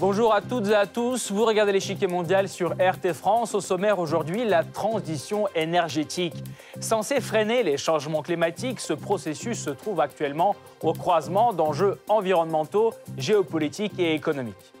Bonjour 0.00 0.34
à 0.34 0.42
toutes 0.42 0.68
et 0.68 0.74
à 0.74 0.86
tous, 0.86 1.32
vous 1.32 1.46
regardez 1.46 1.72
l'échiquier 1.72 2.06
mondial 2.06 2.48
sur 2.48 2.72
RT 2.72 3.14
France. 3.14 3.54
Au 3.54 3.62
sommaire 3.62 3.98
aujourd'hui, 3.98 4.44
la 4.44 4.62
transition 4.62 5.48
énergétique. 5.54 6.34
Censé 6.78 7.22
freiner 7.22 7.62
les 7.62 7.78
changements 7.78 8.20
climatiques, 8.20 8.80
ce 8.80 8.92
processus 8.92 9.58
se 9.58 9.70
trouve 9.70 10.00
actuellement 10.00 10.56
au 10.82 10.92
croisement 10.92 11.54
d'enjeux 11.54 11.98
environnementaux, 12.06 12.92
géopolitiques 13.16 13.98
et 13.98 14.14
économiques. 14.14 14.74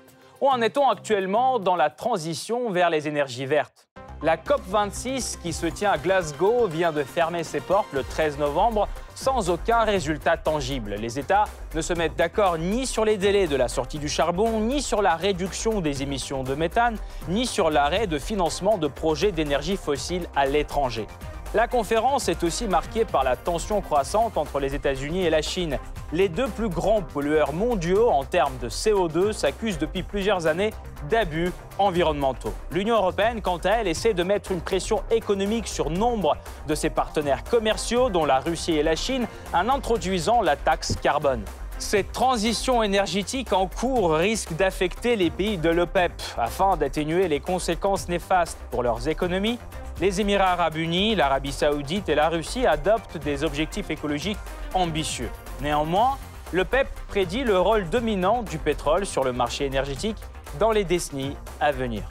Où 0.44 0.48
en 0.50 0.60
est-on 0.60 0.90
actuellement 0.90 1.58
dans 1.58 1.74
la 1.74 1.88
transition 1.88 2.68
vers 2.68 2.90
les 2.90 3.08
énergies 3.08 3.46
vertes? 3.46 3.88
La 4.22 4.36
COP26 4.36 5.40
qui 5.40 5.54
se 5.54 5.64
tient 5.64 5.92
à 5.92 5.96
Glasgow 5.96 6.66
vient 6.66 6.92
de 6.92 7.02
fermer 7.02 7.44
ses 7.44 7.60
portes 7.60 7.90
le 7.94 8.04
13 8.04 8.36
novembre 8.38 8.86
sans 9.14 9.48
aucun 9.48 9.84
résultat 9.84 10.36
tangible. 10.36 10.96
Les 10.96 11.18
États 11.18 11.44
ne 11.74 11.80
se 11.80 11.94
mettent 11.94 12.16
d'accord 12.16 12.58
ni 12.58 12.86
sur 12.86 13.06
les 13.06 13.16
délais 13.16 13.46
de 13.46 13.56
la 13.56 13.68
sortie 13.68 13.98
du 13.98 14.10
charbon, 14.10 14.60
ni 14.60 14.82
sur 14.82 15.00
la 15.00 15.16
réduction 15.16 15.80
des 15.80 16.02
émissions 16.02 16.42
de 16.42 16.54
méthane, 16.54 16.98
ni 17.26 17.46
sur 17.46 17.70
l'arrêt 17.70 18.06
de 18.06 18.18
financement 18.18 18.76
de 18.76 18.86
projets 18.86 19.32
d'énergie 19.32 19.78
fossile 19.78 20.26
à 20.36 20.44
l'étranger. 20.44 21.06
La 21.54 21.68
conférence 21.68 22.28
est 22.28 22.42
aussi 22.42 22.66
marquée 22.66 23.04
par 23.04 23.22
la 23.22 23.36
tension 23.36 23.80
croissante 23.80 24.36
entre 24.36 24.58
les 24.58 24.74
États-Unis 24.74 25.24
et 25.24 25.30
la 25.30 25.40
Chine. 25.40 25.78
Les 26.12 26.28
deux 26.28 26.48
plus 26.48 26.68
grands 26.68 27.00
pollueurs 27.00 27.52
mondiaux 27.52 28.10
en 28.10 28.24
termes 28.24 28.58
de 28.60 28.68
CO2 28.68 29.30
s'accusent 29.30 29.78
depuis 29.78 30.02
plusieurs 30.02 30.48
années 30.48 30.72
d'abus 31.08 31.52
environnementaux. 31.78 32.52
L'Union 32.72 32.96
européenne, 32.96 33.40
quant 33.40 33.58
à 33.58 33.70
elle, 33.70 33.86
essaie 33.86 34.14
de 34.14 34.24
mettre 34.24 34.50
une 34.50 34.62
pression 34.62 35.04
économique 35.12 35.68
sur 35.68 35.90
nombre 35.90 36.36
de 36.66 36.74
ses 36.74 36.90
partenaires 36.90 37.44
commerciaux, 37.44 38.10
dont 38.10 38.24
la 38.24 38.40
Russie 38.40 38.72
et 38.72 38.82
la 38.82 38.96
Chine, 38.96 39.28
en 39.52 39.68
introduisant 39.68 40.42
la 40.42 40.56
taxe 40.56 40.96
carbone. 41.00 41.44
Cette 41.78 42.10
transition 42.10 42.82
énergétique 42.82 43.52
en 43.52 43.68
cours 43.68 44.14
risque 44.14 44.54
d'affecter 44.54 45.14
les 45.14 45.30
pays 45.30 45.58
de 45.58 45.70
l'OPEP. 45.70 46.12
Afin 46.36 46.76
d'atténuer 46.76 47.28
les 47.28 47.38
conséquences 47.38 48.08
néfastes 48.08 48.58
pour 48.72 48.82
leurs 48.82 49.08
économies, 49.08 49.60
les 50.00 50.20
Émirats 50.20 50.52
arabes 50.52 50.76
unis, 50.76 51.14
l'Arabie 51.14 51.52
saoudite 51.52 52.08
et 52.08 52.14
la 52.14 52.28
Russie 52.28 52.66
adoptent 52.66 53.18
des 53.18 53.44
objectifs 53.44 53.90
écologiques 53.90 54.38
ambitieux. 54.74 55.30
Néanmoins, 55.60 56.18
le 56.52 56.64
PEP 56.64 56.88
prédit 57.08 57.44
le 57.44 57.58
rôle 57.58 57.88
dominant 57.88 58.42
du 58.42 58.58
pétrole 58.58 59.06
sur 59.06 59.24
le 59.24 59.32
marché 59.32 59.64
énergétique 59.64 60.16
dans 60.58 60.72
les 60.72 60.84
décennies 60.84 61.36
à 61.60 61.72
venir. 61.72 62.02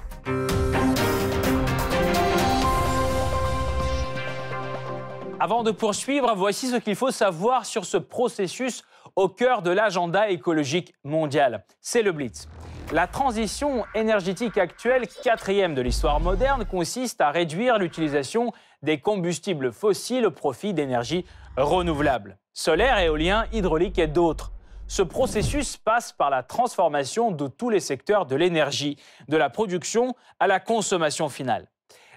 Avant 5.40 5.64
de 5.64 5.72
poursuivre, 5.72 6.34
voici 6.38 6.68
ce 6.68 6.78
qu'il 6.78 6.96
faut 6.96 7.12
savoir 7.12 7.66
sur 7.66 7.84
ce 7.84 7.98
processus 7.98 8.84
au 9.16 9.28
cœur 9.28 9.62
de 9.62 9.72
l'agenda 9.72 10.30
écologique 10.30 10.94
mondial. 11.04 11.66
C'est 11.82 12.02
le 12.02 12.14
Blitz. 12.14 12.48
La 12.92 13.08
transition 13.08 13.86
énergétique 13.96 14.58
actuelle, 14.58 15.08
quatrième 15.24 15.74
de 15.74 15.82
l'histoire 15.82 16.20
moderne, 16.20 16.66
consiste 16.66 17.22
à 17.22 17.32
réduire 17.32 17.80
l'utilisation 17.80 18.52
des 18.84 19.00
combustibles 19.00 19.72
fossiles 19.72 20.26
au 20.26 20.32
profit 20.32 20.74
d'énergies 20.74 21.26
renouvelables, 21.58 22.38
solaire, 22.54 23.00
éolien, 23.00 23.46
hydraulique 23.52 23.98
et 23.98 24.08
d'autres. 24.08 24.52
Ce 24.88 25.02
processus 25.02 25.78
passe 25.78 26.12
par 26.12 26.30
la 26.30 26.44
transformation 26.44 27.32
de 27.32 27.48
tous 27.48 27.70
les 27.70 27.80
secteurs 27.80 28.28
de 28.28 28.36
l'énergie, 28.36 28.98
de 29.28 29.38
la 29.38 29.50
production 29.50 30.14
à 30.40 30.46
la 30.46 30.60
consommation 30.60 31.30
finale. 31.30 31.68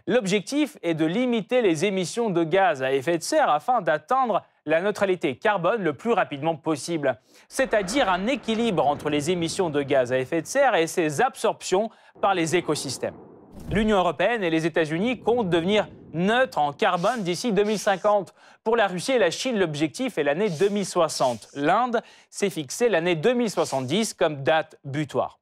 L'objectif 0.09 0.77
est 0.83 0.95
de 0.95 1.05
limiter 1.05 1.63
les 1.63 1.85
émissions 1.85 2.31
de 2.31 2.45
gaz 2.45 2.81
à 2.81 2.93
effet 2.93 3.19
de 3.19 3.25
serre 3.25 3.51
afin 3.51 3.81
d'atteindre 3.81 4.45
la 4.65 4.81
neutralité 4.81 5.35
carbone 5.35 5.83
le 5.83 5.95
plus 5.95 6.13
rapidement 6.13 6.55
possible, 6.55 7.19
c'est-à-dire 7.49 8.09
un 8.09 8.29
équilibre 8.29 8.87
entre 8.87 9.11
les 9.11 9.33
émissions 9.33 9.69
de 9.69 9.83
gaz 9.83 10.13
à 10.13 10.19
effet 10.19 10.43
de 10.43 10.47
serre 10.47 10.77
et 10.77 10.87
ses 10.87 11.21
absorptions 11.21 11.91
par 12.21 12.35
les 12.35 12.55
écosystèmes. 12.55 13.17
L'Union 13.69 13.97
européenne 13.97 14.45
et 14.45 14.51
les 14.51 14.65
États-Unis 14.65 15.19
comptent 15.19 15.51
devenir 15.51 15.89
neutres 16.13 16.59
en 16.59 16.73
carbone 16.73 17.25
d'ici 17.25 17.53
2050. 17.53 18.33
Pour 18.63 18.77
la 18.77 18.87
Russie 18.87 19.13
et 19.13 19.19
la 19.19 19.33
Chine, 19.33 19.59
l'objectif 19.59 20.19
est 20.19 20.23
l'année 20.23 20.51
2060. 20.51 21.49
L'Inde 21.55 22.01
s'est 22.31 22.51
fixé 22.51 22.89
l'année 22.89 23.17
2070 23.17 24.15
comme 24.15 24.45
date 24.45 24.79
butoir. 24.85 25.41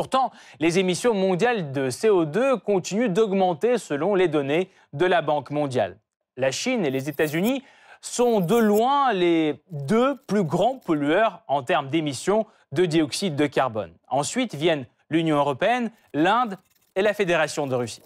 Pourtant, 0.00 0.30
les 0.60 0.78
émissions 0.78 1.12
mondiales 1.12 1.72
de 1.72 1.90
CO2 1.90 2.58
continuent 2.58 3.10
d'augmenter 3.10 3.76
selon 3.76 4.14
les 4.14 4.28
données 4.28 4.70
de 4.94 5.04
la 5.04 5.20
Banque 5.20 5.50
mondiale. 5.50 5.98
La 6.38 6.50
Chine 6.50 6.86
et 6.86 6.90
les 6.90 7.10
États-Unis 7.10 7.62
sont 8.00 8.40
de 8.40 8.56
loin 8.56 9.12
les 9.12 9.62
deux 9.70 10.16
plus 10.26 10.42
grands 10.42 10.78
pollueurs 10.78 11.42
en 11.48 11.62
termes 11.62 11.90
d'émissions 11.90 12.46
de 12.72 12.86
dioxyde 12.86 13.36
de 13.36 13.46
carbone. 13.46 13.92
Ensuite 14.08 14.54
viennent 14.54 14.86
l'Union 15.10 15.36
européenne, 15.36 15.90
l'Inde 16.14 16.56
et 16.96 17.02
la 17.02 17.12
Fédération 17.12 17.66
de 17.66 17.74
Russie. 17.74 18.00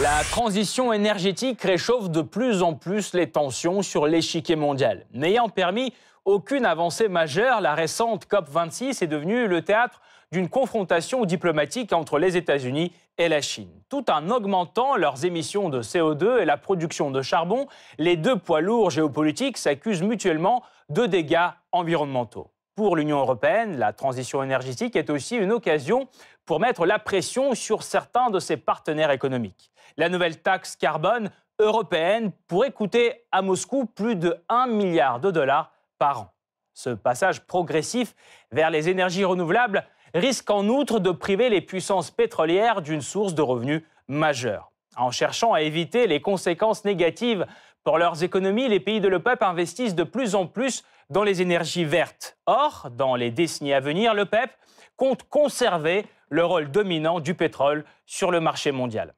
La 0.00 0.22
transition 0.30 0.92
énergétique 0.92 1.60
réchauffe 1.60 2.08
de 2.08 2.22
plus 2.22 2.62
en 2.62 2.74
plus 2.74 3.14
les 3.14 3.28
tensions 3.28 3.82
sur 3.82 4.06
l'échiquier 4.06 4.54
mondial. 4.54 5.06
N'ayant 5.12 5.48
permis 5.48 5.92
aucune 6.24 6.66
avancée 6.66 7.08
majeure, 7.08 7.60
la 7.60 7.74
récente 7.74 8.26
COP26 8.30 9.02
est 9.02 9.08
devenue 9.08 9.48
le 9.48 9.62
théâtre 9.62 10.00
d'une 10.32 10.48
confrontation 10.48 11.24
diplomatique 11.24 11.92
entre 11.92 12.18
les 12.18 12.36
États-Unis 12.36 12.92
et 13.18 13.28
la 13.28 13.40
Chine. 13.40 13.70
Tout 13.88 14.10
en 14.10 14.30
augmentant 14.30 14.96
leurs 14.96 15.24
émissions 15.24 15.68
de 15.68 15.82
CO2 15.82 16.40
et 16.40 16.44
la 16.44 16.56
production 16.56 17.10
de 17.10 17.20
charbon, 17.20 17.66
les 17.98 18.16
deux 18.16 18.36
poids 18.36 18.60
lourds 18.60 18.90
géopolitiques 18.90 19.58
s'accusent 19.58 20.02
mutuellement 20.02 20.62
de 20.88 21.06
dégâts 21.06 21.48
environnementaux. 21.72 22.50
Pour 22.76 22.96
l'Union 22.96 23.18
européenne, 23.18 23.76
la 23.76 23.92
transition 23.92 24.42
énergétique 24.42 24.94
est 24.94 25.10
aussi 25.10 25.36
une 25.36 25.52
occasion 25.52 26.08
pour 26.46 26.60
mettre 26.60 26.86
la 26.86 26.98
pression 26.98 27.54
sur 27.54 27.82
certains 27.82 28.30
de 28.30 28.38
ses 28.38 28.56
partenaires 28.56 29.10
économiques. 29.10 29.70
La 29.96 30.08
nouvelle 30.08 30.40
taxe 30.40 30.76
carbone 30.76 31.30
européenne 31.58 32.32
pourrait 32.46 32.70
coûter 32.70 33.24
à 33.32 33.42
Moscou 33.42 33.84
plus 33.84 34.16
de 34.16 34.36
1 34.48 34.68
milliard 34.68 35.20
de 35.20 35.30
dollars 35.30 35.72
par 35.98 36.20
an. 36.20 36.30
Ce 36.72 36.90
passage 36.90 37.42
progressif 37.42 38.14
vers 38.52 38.70
les 38.70 38.88
énergies 38.88 39.24
renouvelables 39.24 39.84
risque 40.14 40.50
en 40.50 40.68
outre 40.68 40.98
de 40.98 41.10
priver 41.10 41.48
les 41.48 41.60
puissances 41.60 42.10
pétrolières 42.10 42.82
d'une 42.82 43.02
source 43.02 43.34
de 43.34 43.42
revenus 43.42 43.82
majeure. 44.08 44.72
En 44.96 45.10
cherchant 45.10 45.52
à 45.52 45.62
éviter 45.62 46.06
les 46.06 46.20
conséquences 46.20 46.84
négatives 46.84 47.46
pour 47.84 47.98
leurs 47.98 48.22
économies, 48.22 48.68
les 48.68 48.80
pays 48.80 49.00
de 49.00 49.08
l'OPEP 49.08 49.42
investissent 49.42 49.94
de 49.94 50.04
plus 50.04 50.34
en 50.34 50.46
plus 50.46 50.84
dans 51.08 51.22
les 51.22 51.42
énergies 51.42 51.84
vertes. 51.84 52.36
Or, 52.46 52.88
dans 52.90 53.14
les 53.14 53.30
décennies 53.30 53.72
à 53.72 53.80
venir, 53.80 54.14
l'OPEP 54.14 54.50
compte 54.96 55.22
conserver 55.24 56.06
le 56.28 56.44
rôle 56.44 56.70
dominant 56.70 57.20
du 57.20 57.34
pétrole 57.34 57.84
sur 58.06 58.30
le 58.30 58.40
marché 58.40 58.72
mondial. 58.72 59.14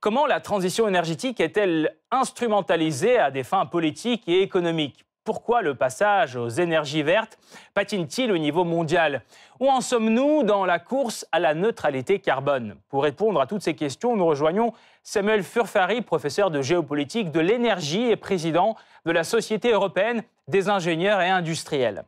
Comment 0.00 0.26
la 0.26 0.40
transition 0.40 0.86
énergétique 0.86 1.40
est-elle 1.40 1.96
instrumentalisée 2.12 3.18
à 3.18 3.30
des 3.30 3.42
fins 3.42 3.66
politiques 3.66 4.28
et 4.28 4.42
économiques? 4.42 5.04
Pourquoi 5.28 5.60
le 5.60 5.74
passage 5.74 6.36
aux 6.36 6.48
énergies 6.48 7.02
vertes 7.02 7.38
patine-t-il 7.74 8.32
au 8.32 8.38
niveau 8.38 8.64
mondial? 8.64 9.22
Où 9.60 9.68
en 9.68 9.82
sommes-nous 9.82 10.42
dans 10.42 10.64
la 10.64 10.78
course 10.78 11.26
à 11.32 11.38
la 11.38 11.52
neutralité 11.52 12.18
carbone? 12.18 12.76
Pour 12.88 13.02
répondre 13.02 13.38
à 13.38 13.46
toutes 13.46 13.60
ces 13.60 13.74
questions, 13.74 14.16
nous 14.16 14.24
rejoignons 14.24 14.72
Samuel 15.02 15.42
Furfari, 15.42 16.00
professeur 16.00 16.50
de 16.50 16.62
géopolitique 16.62 17.30
de 17.30 17.40
l'énergie 17.40 18.08
et 18.08 18.16
président 18.16 18.74
de 19.04 19.10
la 19.10 19.22
Société 19.22 19.70
européenne 19.70 20.22
des 20.48 20.70
ingénieurs 20.70 21.20
et 21.20 21.28
industriels. 21.28 22.04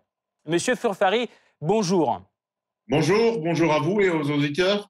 Monsieur 0.47 0.75
Furfari, 0.75 1.29
bonjour. 1.61 2.23
Bonjour, 2.89 3.39
bonjour 3.41 3.71
à 3.75 3.81
vous 3.81 4.01
et 4.01 4.09
aux 4.09 4.31
auditeurs, 4.31 4.89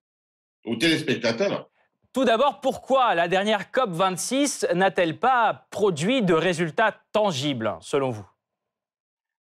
aux 0.65 0.77
téléspectateurs. 0.77 1.70
Tout 2.13 2.25
d'abord, 2.25 2.61
pourquoi 2.61 3.15
la 3.15 3.29
dernière 3.29 3.71
COP26 3.71 4.75
n'a-t-elle 4.75 5.19
pas 5.19 5.69
produit 5.71 6.23
de 6.23 6.35
résultats 6.35 7.01
tangibles, 7.13 7.77
selon 7.81 8.11
vous? 8.11 8.27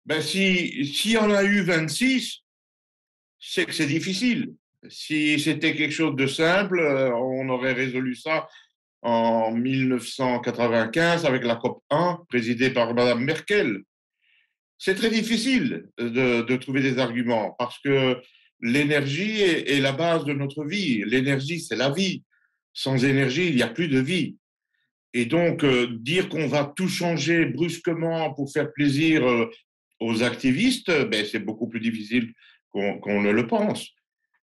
Ben 0.05 0.21
si, 0.21 0.85
si 0.85 1.17
on 1.17 1.31
a 1.31 1.45
eu 1.45 1.63
26, 1.63 2.43
c'est 3.39 3.67
que 3.67 3.73
c'est 3.73 3.87
difficile. 3.87 4.55
Si 4.89 5.39
c'était 5.39 5.77
quelque 5.77 5.93
chose 5.93 6.17
de 6.17 6.27
simple, 6.27 6.81
euh, 6.81 7.15
on 7.15 7.49
aurait 7.49 7.73
résolu 7.73 8.17
ça 8.17 8.49
en 9.03 9.53
1995 9.53 11.25
avec 11.25 11.45
la 11.45 11.55
COP 11.55 11.83
1 11.91 12.25
présidée 12.29 12.71
par 12.71 12.93
Mme 12.95 13.21
Merkel. 13.21 13.83
C'est 14.79 14.97
très 14.97 15.11
difficile 15.11 15.89
de, 15.99 16.57
trouver 16.57 16.83
des 16.83 16.99
arguments 16.99 17.55
parce 17.59 17.79
que 17.79 18.21
l'énergie 18.61 19.41
est, 19.43 19.81
la 19.81 19.93
base 19.93 20.25
de 20.25 20.33
notre 20.33 20.65
vie. 20.65 21.05
L'énergie, 21.05 21.61
c'est 21.61 21.77
la 21.77 21.91
vie 21.91 22.25
sans 22.77 23.07
énergie, 23.07 23.49
il 23.49 23.57
n'y 23.57 23.63
a 23.63 23.69
plus 23.69 23.89
de 23.89 23.99
vie. 23.99 24.37
Et 25.15 25.25
donc, 25.25 25.65
euh, 25.65 25.89
dire 25.99 26.29
qu'on 26.29 26.47
va 26.47 26.75
tout 26.77 26.89
changer 26.89 27.47
brusquement 27.47 28.35
pour 28.35 28.53
faire 28.53 28.71
plaisir 28.71 29.27
euh, 29.27 29.51
aux 29.99 30.23
activistes, 30.23 30.91
ben, 31.09 31.25
c'est 31.25 31.39
beaucoup 31.39 31.69
plus 31.69 31.81
difficile 31.81 32.35
qu'on 32.71 33.23
ne 33.23 33.31
le 33.31 33.47
pense. 33.47 33.89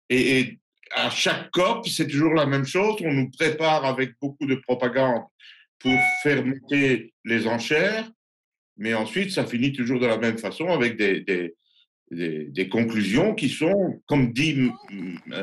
Et, 0.08 0.58
à 0.92 1.08
chaque 1.08 1.50
COP, 1.52 1.86
c'est 1.86 2.08
toujours 2.08 2.34
la 2.34 2.46
même 2.46 2.64
chose. 2.64 2.96
On 3.00 3.12
nous 3.12 3.30
prépare 3.30 3.84
avec 3.84 4.14
beaucoup 4.20 4.46
de 4.46 4.56
propagande 4.56 5.22
pour 5.78 5.96
faire 6.24 6.44
monter 6.44 7.12
les 7.24 7.46
enchères, 7.46 8.10
mais 8.76 8.94
ensuite, 8.94 9.30
ça 9.30 9.46
finit 9.46 9.72
toujours 9.72 10.00
de 10.00 10.06
la 10.06 10.18
même 10.18 10.38
façon 10.38 10.66
avec 10.68 10.96
des, 10.96 11.54
des, 12.10 12.68
conclusions 12.68 13.34
qui 13.34 13.48
sont, 13.48 14.00
comme 14.06 14.32
dit 14.32 14.70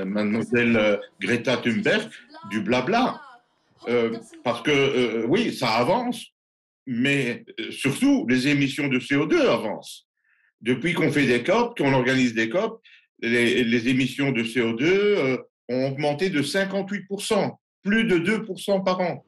mademoiselle 0.05 0.75
euh, 0.75 0.97
Greta 1.21 1.57
Thunberg, 1.57 2.09
du 2.49 2.61
blabla. 2.61 3.21
Euh, 3.87 4.17
parce 4.43 4.61
que 4.63 4.71
euh, 4.71 5.25
oui, 5.27 5.53
ça 5.53 5.69
avance, 5.75 6.25
mais 6.85 7.45
surtout, 7.69 8.25
les 8.27 8.47
émissions 8.47 8.87
de 8.87 8.99
CO2 8.99 9.39
avancent. 9.39 10.07
Depuis 10.61 10.93
qu'on 10.93 11.11
fait 11.11 11.25
des 11.25 11.43
COP, 11.43 11.77
qu'on 11.77 11.93
organise 11.93 12.33
des 12.33 12.49
COP, 12.49 12.81
les 13.21 13.87
émissions 13.87 14.31
de 14.31 14.43
CO2 14.43 15.39
ont 15.69 15.87
augmenté 15.87 16.29
de 16.29 16.41
58%, 16.41 17.55
plus 17.83 18.03
de 18.03 18.17
2% 18.17 18.83
par 18.83 19.01
an. 19.01 19.25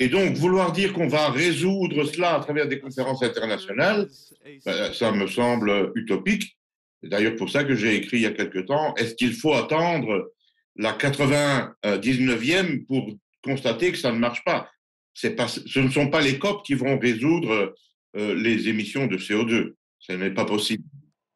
Et 0.00 0.08
donc, 0.08 0.34
vouloir 0.34 0.72
dire 0.72 0.92
qu'on 0.92 1.08
va 1.08 1.30
résoudre 1.30 2.04
cela 2.04 2.34
à 2.34 2.40
travers 2.40 2.68
des 2.68 2.80
conférences 2.80 3.22
internationales, 3.22 4.08
ben, 4.64 4.92
ça 4.92 5.12
me 5.12 5.26
semble 5.26 5.92
utopique. 5.94 6.56
C'est 7.02 7.08
d'ailleurs 7.08 7.36
pour 7.36 7.50
ça 7.50 7.64
que 7.64 7.74
j'ai 7.74 7.96
écrit 7.96 8.18
il 8.18 8.22
y 8.22 8.26
a 8.26 8.32
quelque 8.32 8.60
temps, 8.60 8.94
est-ce 8.96 9.14
qu'il 9.14 9.32
faut 9.32 9.54
attendre 9.54 10.32
la 10.76 10.92
99e 10.92 12.86
pour 12.86 13.08
constater 13.42 13.92
que 13.92 13.98
ça 13.98 14.12
ne 14.12 14.18
marche 14.18 14.44
pas, 14.44 14.70
pas 15.36 15.48
Ce 15.48 15.80
ne 15.80 15.90
sont 15.90 16.08
pas 16.08 16.20
les 16.20 16.38
COP 16.38 16.64
qui 16.64 16.74
vont 16.74 16.98
résoudre 16.98 17.74
euh, 18.16 18.34
les 18.34 18.68
émissions 18.68 19.06
de 19.06 19.16
CO2. 19.16 19.74
Ce 19.98 20.12
n'est 20.12 20.30
pas 20.30 20.44
possible. 20.44 20.84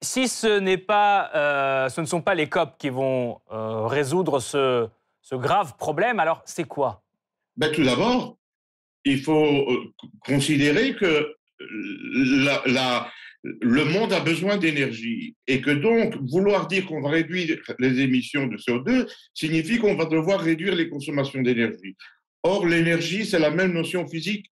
Si 0.03 0.29
ce, 0.29 0.59
n'est 0.59 0.79
pas, 0.79 1.31
euh, 1.35 1.89
ce 1.89 2.01
ne 2.01 2.07
sont 2.07 2.23
pas 2.23 2.35
les 2.35 2.49
COP 2.49 2.77
qui 2.79 2.91
vont 2.91 3.41
euh, 3.51 3.87
résoudre 3.87 4.41
ce, 4.41 4.89
ce 5.23 5.35
grave 5.35 5.77
problème, 5.77 6.21
alors 6.21 6.43
c'est 6.45 6.65
quoi? 6.65 7.06
Ben, 7.57 7.71
Tout 7.73 7.85
d'abord, 7.85 8.39
il 9.05 9.21
faut 9.21 9.71
euh, 9.71 9.93
considérer 10.21 10.95
que 10.97 11.35
la, 12.67 13.11
le 13.45 13.85
monde 13.85 14.13
a 14.13 14.21
besoin 14.21 14.57
d'énergie 14.57 15.37
et 15.47 15.61
que 15.61 15.71
donc 15.71 16.17
vouloir 16.31 16.67
dire 16.67 16.87
qu'on 16.87 17.01
va 17.01 17.11
réduire 17.11 17.59
les 17.79 18.01
émissions 18.01 18.47
de 18.47 18.57
CO2 18.57 19.11
signifie 19.35 19.79
qu'on 19.79 19.95
va 19.95 20.07
devoir 20.07 20.41
réduire 20.41 20.75
les 20.75 20.89
consommations 20.89 21.43
d'énergie. 21.43 21.97
Or, 22.43 22.67
l'énergie, 22.67 23.25
c'est 23.25 23.39
la 23.39 23.51
même 23.51 23.73
notion 23.73 24.07
physique, 24.07 24.51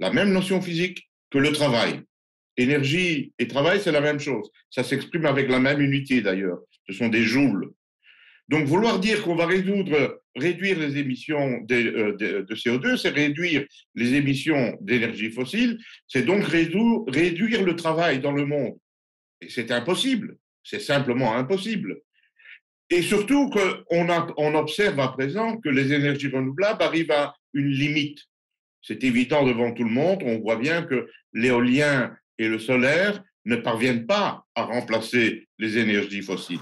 la 0.00 0.12
même 0.12 0.32
notion 0.32 0.60
physique 0.60 1.08
que 1.30 1.38
le 1.38 1.52
travail. 1.52 2.02
Énergie 2.56 3.32
et 3.38 3.46
travail, 3.46 3.80
c'est 3.82 3.92
la 3.92 4.00
même 4.00 4.18
chose. 4.18 4.50
Ça 4.70 4.82
s'exprime 4.82 5.26
avec 5.26 5.48
la 5.48 5.60
même 5.60 5.80
unité 5.80 6.22
d'ailleurs. 6.22 6.60
Ce 6.88 6.94
sont 6.94 7.08
des 7.08 7.22
joules. 7.22 7.70
Donc, 8.48 8.66
vouloir 8.66 9.00
dire 9.00 9.22
qu'on 9.22 9.34
va 9.34 9.46
résoudre, 9.46 10.22
réduire 10.36 10.78
les 10.78 10.98
émissions 10.98 11.60
de, 11.62 11.74
euh, 11.74 12.42
de, 12.42 12.54
CO2, 12.54 12.96
c'est 12.96 13.10
réduire 13.10 13.66
les 13.94 14.14
émissions 14.14 14.76
d'énergie 14.80 15.30
fossile, 15.30 15.78
c'est 16.06 16.24
donc 16.24 16.44
réduire 16.44 17.64
le 17.64 17.74
travail 17.74 18.20
dans 18.20 18.32
le 18.32 18.46
monde. 18.46 18.78
Et 19.40 19.48
c'est 19.48 19.70
impossible, 19.72 20.36
c'est 20.62 20.80
simplement 20.80 21.34
impossible. 21.34 21.98
Et 22.88 23.02
surtout 23.02 23.50
qu'on 23.50 24.06
on 24.36 24.54
observe 24.54 25.00
à 25.00 25.08
présent 25.08 25.56
que 25.56 25.68
les 25.68 25.92
énergies 25.92 26.28
renouvelables 26.28 26.82
arrivent 26.82 27.10
à 27.10 27.34
une 27.52 27.70
limite. 27.70 28.20
C'est 28.80 29.02
évident 29.02 29.44
devant 29.44 29.72
tout 29.72 29.82
le 29.82 29.90
monde, 29.90 30.22
on 30.24 30.38
voit 30.38 30.56
bien 30.56 30.82
que 30.82 31.08
l'éolien 31.32 32.16
et 32.38 32.48
le 32.48 32.60
solaire 32.60 33.20
ne 33.44 33.56
parviennent 33.56 34.06
pas 34.06 34.44
à 34.54 34.62
remplacer 34.62 35.48
les 35.58 35.78
énergies 35.78 36.22
fossiles. 36.22 36.60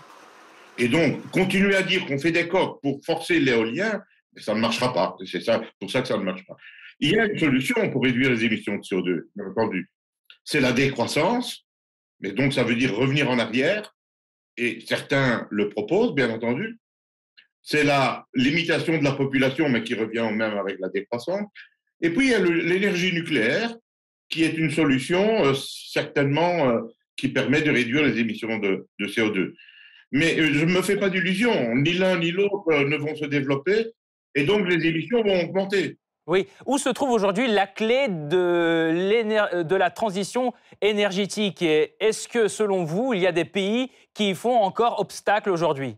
Et 0.79 0.89
donc, 0.89 1.31
continuer 1.31 1.77
à 1.77 1.83
dire 1.83 2.05
qu'on 2.07 2.19
fait 2.19 2.33
des 2.33 2.49
coques 2.49 2.81
pour 2.83 3.01
forcer 3.05 3.39
l'éolien, 3.39 4.03
ça 4.37 4.55
ne 4.55 4.61
marchera 4.61 4.93
pas. 4.93 5.17
C'est 5.27 5.41
ça, 5.41 5.63
pour 5.79 5.91
ça 5.91 6.03
que 6.03 6.09
ça 6.09 6.17
ne 6.17 6.23
marche 6.23 6.45
pas. 6.47 6.57
Il 7.01 7.13
y 7.13 7.19
a 7.19 7.27
une 7.27 7.39
solution 7.39 7.91
pour 7.91 8.03
réduire 8.03 8.31
les 8.31 8.45
émissions 8.45 8.77
de 8.77 8.83
CO2, 8.83 9.23
bien 9.35 9.47
entendu. 9.47 9.89
C'est 10.45 10.61
la 10.61 10.73
décroissance, 10.73 11.65
mais 12.21 12.33
donc 12.33 12.53
ça 12.53 12.65
veut 12.65 12.75
dire 12.75 12.95
revenir 12.95 13.31
en 13.31 13.39
arrière, 13.39 13.95
et 14.57 14.81
certains 14.87 15.47
le 15.51 15.69
proposent, 15.69 16.15
bien 16.15 16.31
entendu. 16.31 16.79
C'est 17.63 17.85
la 17.85 18.27
limitation 18.35 18.99
de 18.99 19.05
la 19.05 19.13
population, 19.13 19.69
mais 19.69 19.83
qui 19.83 19.95
revient 19.95 20.29
même 20.33 20.59
avec 20.59 20.79
la 20.81 20.89
décroissance. 20.89 21.47
Et 22.01 22.11
puis, 22.11 22.27
il 22.27 22.31
y 22.31 22.35
a 22.35 22.41
l'énergie 22.41 23.13
nucléaire, 23.13 23.75
qui 24.29 24.45
est 24.45 24.57
une 24.57 24.71
solution 24.71 25.45
euh, 25.45 25.55
certainement 25.55 26.69
euh, 26.69 26.81
qui 27.17 27.29
permet 27.29 27.63
de 27.63 27.71
réduire 27.71 28.03
les 28.03 28.19
émissions 28.19 28.59
de 28.59 28.87
CO2. 29.01 29.55
Mais 30.15 30.39
euh, 30.39 30.53
je 30.55 30.65
ne 30.65 30.73
me 30.73 30.81
fais 30.81 30.97
pas 30.97 31.11
d'illusions, 31.11 31.75
ni 31.75 31.93
l'un 31.93 32.19
ni 32.19 32.31
l'autre 32.31 32.73
ne 32.73 32.97
vont 32.97 33.17
se 33.17 33.25
développer, 33.27 33.89
et 34.37 34.45
donc 34.45 34.67
les 34.69 34.87
émissions 34.87 35.23
vont 35.23 35.43
augmenter. 35.43 35.99
Oui. 36.27 36.47
Où 36.67 36.79
se 36.79 36.89
trouve 36.89 37.11
aujourd'hui 37.11 37.49
la 37.49 37.67
clé 37.67 38.07
de, 38.09 39.63
de, 39.63 39.77
la 39.77 39.91
transition 39.91 40.55
énergétique? 40.81 41.63
Est-ce 41.63 42.29
que, 42.29 42.49
selon 42.49 42.85
vous, 42.85 43.13
il 43.13 43.21
y 43.21 43.27
a 43.27 43.33
des 43.33 43.45
pays 43.45 43.91
qui 44.15 44.35
font 44.35 44.57
encore 44.57 45.01
obstacle 45.01 45.51
aujourd'hui? 45.51 45.97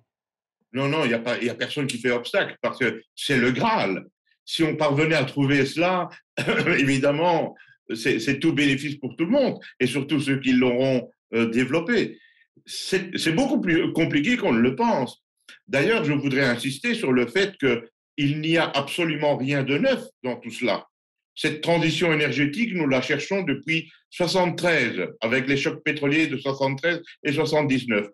Non, 0.73 0.89
non, 0.89 1.05
il 1.05 1.09
n'y 1.09 1.49
a, 1.49 1.53
a 1.53 1.55
personne 1.55 1.87
qui 1.87 1.99
fait 1.99 2.11
obstacle, 2.11 2.57
parce 2.61 2.79
que 2.79 3.03
c'est 3.15 3.37
le 3.37 3.53
Graal. 3.53 4.07
Si 4.47 4.63
on 4.65 4.77
parvenait 4.77 5.15
à 5.15 5.25
trouver 5.25 5.67
cela, 5.67 6.09
évidemment, 6.79 7.55
c'est 7.95 8.41
tout 8.41 8.55
bénéfice 8.55 8.97
pour 8.97 9.15
tout 9.15 9.27
le 9.27 9.31
monde, 9.31 9.61
et 9.79 9.87
surtout 9.87 10.21
ceux 10.21 10.41
qui 10.41 10.53
l'auront 10.53 11.11
euh, 11.35 11.51
développé. 11.51 12.19
C'est 12.65 13.35
beaucoup 13.35 13.61
plus 13.61 13.93
compliqué 13.93 14.37
qu'on 14.37 14.53
ne 14.53 14.61
le 14.61 14.75
pense. 14.75 15.23
D'ailleurs, 15.69 16.05
je 16.05 16.13
voudrais 16.13 16.45
insister 16.45 16.95
sur 16.95 17.13
le 17.13 17.27
fait 17.27 17.57
qu'il 17.59 18.41
n'y 18.41 18.57
a 18.57 18.69
absolument 18.69 19.37
rien 19.37 19.63
de 19.63 19.79
neuf 19.79 20.03
dans 20.23 20.37
tout 20.37 20.51
cela. 20.51 20.87
Cette 21.35 21.61
transition 21.61 22.13
énergétique, 22.13 22.73
nous 22.73 22.89
la 22.89 23.03
cherchons 23.03 23.43
depuis 23.43 23.91
73, 24.11 25.09
avec 25.21 25.47
les 25.47 25.59
chocs 25.59 25.83
pétroliers 25.85 26.29
de 26.29 26.39
73 26.39 27.03
et 27.25 27.33
79. 27.33 28.07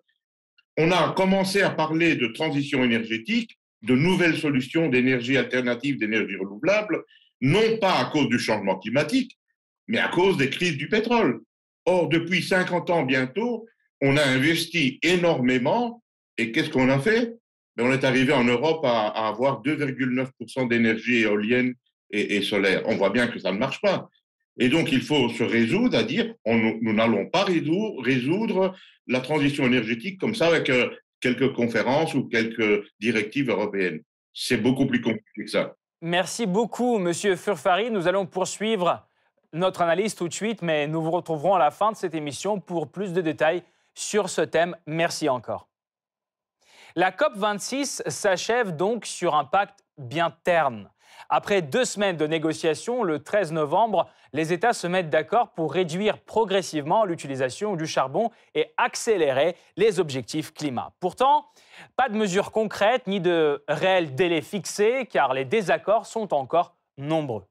On 0.77 0.91
a 0.91 1.13
commencé 1.15 1.61
à 1.61 1.69
parler 1.69 2.15
de 2.15 2.27
transition 2.27 2.83
énergétique, 2.83 3.57
de 3.83 3.95
nouvelles 3.95 4.37
solutions 4.37 4.89
d'énergie 4.89 5.37
alternative, 5.37 5.99
d'énergie 5.99 6.35
renouvelable, 6.35 7.03
non 7.41 7.77
pas 7.77 7.99
à 7.99 8.05
cause 8.05 8.27
du 8.27 8.39
changement 8.39 8.79
climatique, 8.79 9.37
mais 9.87 9.99
à 9.99 10.09
cause 10.09 10.37
des 10.37 10.49
crises 10.49 10.77
du 10.77 10.89
pétrole. 10.89 11.41
Or, 11.85 12.09
depuis 12.09 12.41
50 12.41 12.89
ans 12.89 13.03
bientôt, 13.03 13.67
on 14.03 14.17
a 14.17 14.23
investi 14.23 14.99
énormément 15.01 16.03
et 16.37 16.51
qu'est-ce 16.51 16.69
qu'on 16.69 16.89
a 16.89 16.99
fait? 16.99 17.33
Ben, 17.75 17.85
On 17.85 17.91
est 17.93 18.03
arrivé 18.03 18.33
en 18.33 18.43
Europe 18.43 18.83
à, 18.83 19.07
avoir 19.27 19.63
2,9% 19.63 20.67
d'énergie 20.67 21.19
éolienne 21.19 21.73
et, 22.11 22.41
solaire. 22.41 22.83
On 22.85 22.95
voit 22.95 23.09
bien 23.09 23.27
que 23.27 23.39
ça 23.39 23.51
ne 23.51 23.57
marche 23.57 23.81
pas. 23.81 24.09
Et 24.59 24.69
donc, 24.69 24.91
il 24.91 25.01
faut 25.01 25.29
se 25.29 25.41
résoudre 25.41 25.97
à 25.97 26.03
dire, 26.03 26.35
nous 26.45 26.93
n'allons 26.93 27.27
pas 27.27 27.43
résoudre, 27.43 28.03
résoudre, 28.03 28.75
la 29.07 29.21
transition 29.21 29.65
énergétique 29.65 30.19
comme 30.19 30.35
ça 30.35 30.47
avec 30.47 30.69
euh, 30.69 30.89
quelques 31.19 31.53
conférences 31.53 32.13
ou 32.13 32.25
quelques 32.25 32.85
directives 32.99 33.49
européennes. 33.49 34.01
C'est 34.33 34.57
beaucoup 34.57 34.85
plus 34.85 35.01
compliqué 35.01 35.43
que 35.43 35.47
ça. 35.47 35.75
Merci 36.01 36.45
beaucoup, 36.45 36.99
Monsieur 36.99 37.35
Furfari. 37.35 37.89
Nous 37.89 38.07
allons 38.07 38.25
poursuivre 38.25 39.07
notre 39.53 39.81
analyse 39.81 40.13
tout 40.13 40.27
de 40.27 40.33
suite, 40.33 40.61
mais 40.61 40.87
nous 40.87 41.01
vous 41.01 41.11
retrouverons 41.11 41.55
à 41.55 41.59
la 41.59 41.71
fin 41.71 41.91
de 41.91 41.97
cette 41.97 42.13
émission 42.13 42.59
pour 42.59 42.91
plus 42.91 43.13
de 43.13 43.21
détails 43.21 43.63
sur 43.95 44.29
ce 44.29 44.41
thème. 44.41 44.75
Merci 44.85 45.29
encore. 45.29 45.67
La 46.95 47.11
COP26 47.11 48.07
s'achève 48.09 48.75
donc 48.75 49.05
sur 49.05 49.35
un 49.35 49.45
pacte 49.45 49.83
bien 49.97 50.35
terne. 50.43 50.89
Après 51.29 51.61
deux 51.61 51.85
semaines 51.85 52.17
de 52.17 52.27
négociations, 52.27 53.03
le 53.03 53.23
13 53.23 53.51
novembre, 53.51 54.09
les 54.33 54.53
États 54.53 54.73
se 54.73 54.87
mettent 54.87 55.09
d'accord 55.09 55.49
pour 55.53 55.73
réduire 55.73 56.19
progressivement 56.19 57.05
l'utilisation 57.05 57.75
du 57.75 57.87
charbon 57.87 58.29
et 58.55 58.73
accélérer 58.77 59.55
les 59.77 59.99
objectifs 59.99 60.53
climat. 60.53 60.91
Pourtant, 60.99 61.45
pas 61.95 62.09
de 62.09 62.15
mesures 62.15 62.51
concrètes 62.51 63.07
ni 63.07 63.19
de 63.19 63.63
réels 63.67 64.15
délais 64.15 64.41
fixés, 64.41 65.07
car 65.09 65.33
les 65.33 65.45
désaccords 65.45 66.05
sont 66.05 66.33
encore 66.33 66.75
nombreux. 66.97 67.45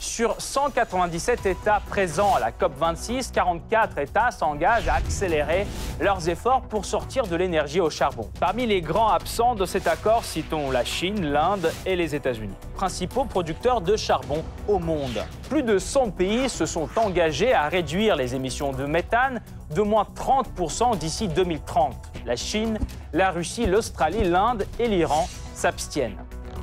Sur 0.00 0.40
197 0.40 1.44
États 1.44 1.82
présents 1.86 2.34
à 2.34 2.40
la 2.40 2.52
COP26, 2.52 3.32
44 3.32 3.98
États 3.98 4.30
s'engagent 4.30 4.88
à 4.88 4.94
accélérer 4.94 5.66
leurs 6.00 6.26
efforts 6.30 6.62
pour 6.62 6.86
sortir 6.86 7.26
de 7.26 7.36
l'énergie 7.36 7.80
au 7.80 7.90
charbon. 7.90 8.30
Parmi 8.40 8.64
les 8.64 8.80
grands 8.80 9.10
absents 9.10 9.54
de 9.54 9.66
cet 9.66 9.86
accord, 9.86 10.24
citons 10.24 10.70
la 10.70 10.86
Chine, 10.86 11.30
l'Inde 11.30 11.70
et 11.84 11.96
les 11.96 12.14
États-Unis, 12.14 12.54
principaux 12.76 13.26
producteurs 13.26 13.82
de 13.82 13.94
charbon 13.94 14.42
au 14.68 14.78
monde. 14.78 15.22
Plus 15.50 15.62
de 15.62 15.76
100 15.78 16.12
pays 16.12 16.48
se 16.48 16.64
sont 16.64 16.88
engagés 16.96 17.52
à 17.52 17.68
réduire 17.68 18.16
les 18.16 18.34
émissions 18.34 18.72
de 18.72 18.86
méthane 18.86 19.42
de 19.74 19.82
moins 19.82 20.06
30% 20.16 20.96
d'ici 20.96 21.28
2030. 21.28 21.94
La 22.24 22.36
Chine, 22.36 22.78
la 23.12 23.30
Russie, 23.30 23.66
l'Australie, 23.66 24.24
l'Inde 24.24 24.64
et 24.78 24.88
l'Iran 24.88 25.28
s'abstiennent. 25.52 26.16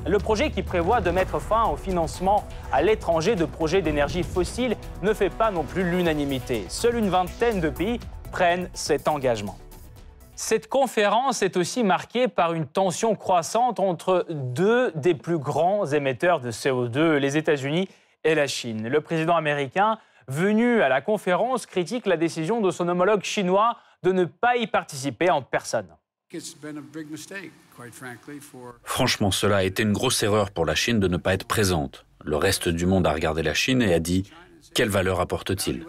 Le 0.08 0.18
projet 0.18 0.50
qui 0.50 0.62
prévoit 0.62 1.02
de 1.02 1.10
mettre 1.10 1.38
fin 1.38 1.64
au 1.64 1.76
financement 1.76 2.44
à 2.72 2.80
l'étranger 2.80 3.36
de 3.36 3.44
projets 3.44 3.82
d'énergie 3.82 4.22
fossile 4.22 4.74
ne 5.02 5.12
fait 5.12 5.28
pas 5.28 5.50
non 5.50 5.64
plus 5.64 5.82
l'unanimité. 5.82 6.64
Seule 6.70 6.96
une 6.96 7.10
vingtaine 7.10 7.60
de 7.60 7.68
pays 7.68 8.00
prennent 8.32 8.70
cet 8.72 9.06
engagement. 9.06 9.58
Cette 10.34 10.66
conférence 10.70 11.42
est 11.42 11.58
aussi 11.58 11.84
marquée 11.84 12.26
par 12.26 12.54
une 12.54 12.66
tension 12.66 13.16
croissante 13.16 13.80
entre 13.80 14.24
deux 14.30 14.92
des 14.92 15.14
plus 15.14 15.36
grands 15.36 15.84
émetteurs 15.84 16.40
de 16.40 16.50
CO2, 16.50 17.16
les 17.16 17.36
États-Unis 17.36 17.86
et 18.24 18.34
la 18.34 18.46
Chine. 18.46 18.88
Le 18.88 19.02
président 19.02 19.36
américain, 19.36 19.98
venu 20.26 20.80
à 20.80 20.88
la 20.88 21.02
conférence, 21.02 21.66
critique 21.66 22.06
la 22.06 22.16
décision 22.16 22.62
de 22.62 22.70
son 22.70 22.88
homologue 22.88 23.24
chinois 23.24 23.76
de 24.02 24.12
ne 24.12 24.24
pas 24.24 24.56
y 24.56 24.68
participer 24.68 25.28
en 25.28 25.42
personne. 25.42 25.97
Franchement, 28.84 29.30
cela 29.30 29.56
a 29.56 29.62
été 29.62 29.82
une 29.82 29.92
grosse 29.92 30.22
erreur 30.22 30.50
pour 30.50 30.66
la 30.66 30.74
Chine 30.74 31.00
de 31.00 31.08
ne 31.08 31.16
pas 31.16 31.32
être 31.32 31.46
présente. 31.46 32.04
Le 32.22 32.36
reste 32.36 32.68
du 32.68 32.84
monde 32.84 33.06
a 33.06 33.12
regardé 33.12 33.42
la 33.42 33.54
Chine 33.54 33.80
et 33.80 33.94
a 33.94 33.98
dit 33.98 34.30
quelle 34.74 34.90
valeur 34.90 35.20
apporte-t-il? 35.20 35.86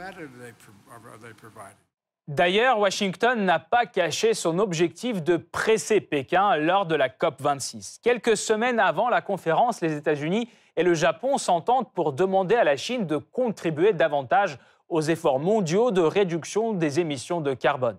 D'ailleurs, 2.29 2.79
Washington 2.79 3.43
n'a 3.43 3.60
pas 3.60 3.86
caché 3.86 4.34
son 4.34 4.60
objectif 4.60 5.24
de 5.24 5.36
presser 5.36 6.00
Pékin 6.00 6.55
lors 6.55 6.86
de 6.86 6.96
la 6.96 7.10
COP26. 7.10 8.00
Quelques 8.01 8.38
semaines 8.38 8.79
avant 8.79 9.10
la 9.10 9.22
conférence, 9.22 9.81
les 9.81 9.98
États-Unis 9.98 10.48
et 10.77 10.84
le 10.84 10.93
Japon 10.93 11.38
s'entendent 11.38 11.91
pour 11.91 12.13
demander 12.13 12.55
à 12.55 12.63
la 12.63 12.77
Chine 12.77 13.05
de 13.05 13.17
contribuer 13.17 13.91
davantage 13.91 14.58
aux 14.88 15.01
efforts 15.01 15.39
mondiaux 15.39 15.91
de 15.91 16.01
réduction 16.01 16.72
des 16.74 17.00
émissions 17.00 17.41
de 17.41 17.53
carbone. 17.53 17.98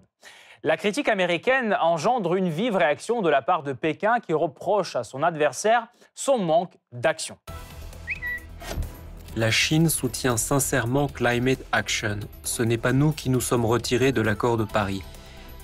La 0.63 0.77
critique 0.77 1.09
américaine 1.09 1.75
engendre 1.81 2.35
une 2.35 2.51
vive 2.51 2.77
réaction 2.77 3.23
de 3.23 3.31
la 3.31 3.41
part 3.41 3.63
de 3.63 3.73
Pékin 3.73 4.21
qui 4.21 4.35
reproche 4.35 4.95
à 4.95 5.05
son 5.05 5.23
adversaire 5.23 5.87
son 6.15 6.37
manque 6.37 6.75
d'action. 6.93 7.39
La 9.37 9.51
Chine 9.51 9.89
soutient 9.89 10.37
sincèrement 10.37 11.09
Climate 11.09 11.61
Action. 11.73 12.21
Ce 12.43 12.63
n'est 12.63 12.77
pas 12.77 12.93
nous 12.93 13.13
qui 13.13 13.31
nous 13.31 13.41
sommes 13.41 13.65
retirés 13.65 14.13
de 14.13 14.21
l'accord 14.21 14.59
de 14.59 14.65
Paris. 14.65 15.03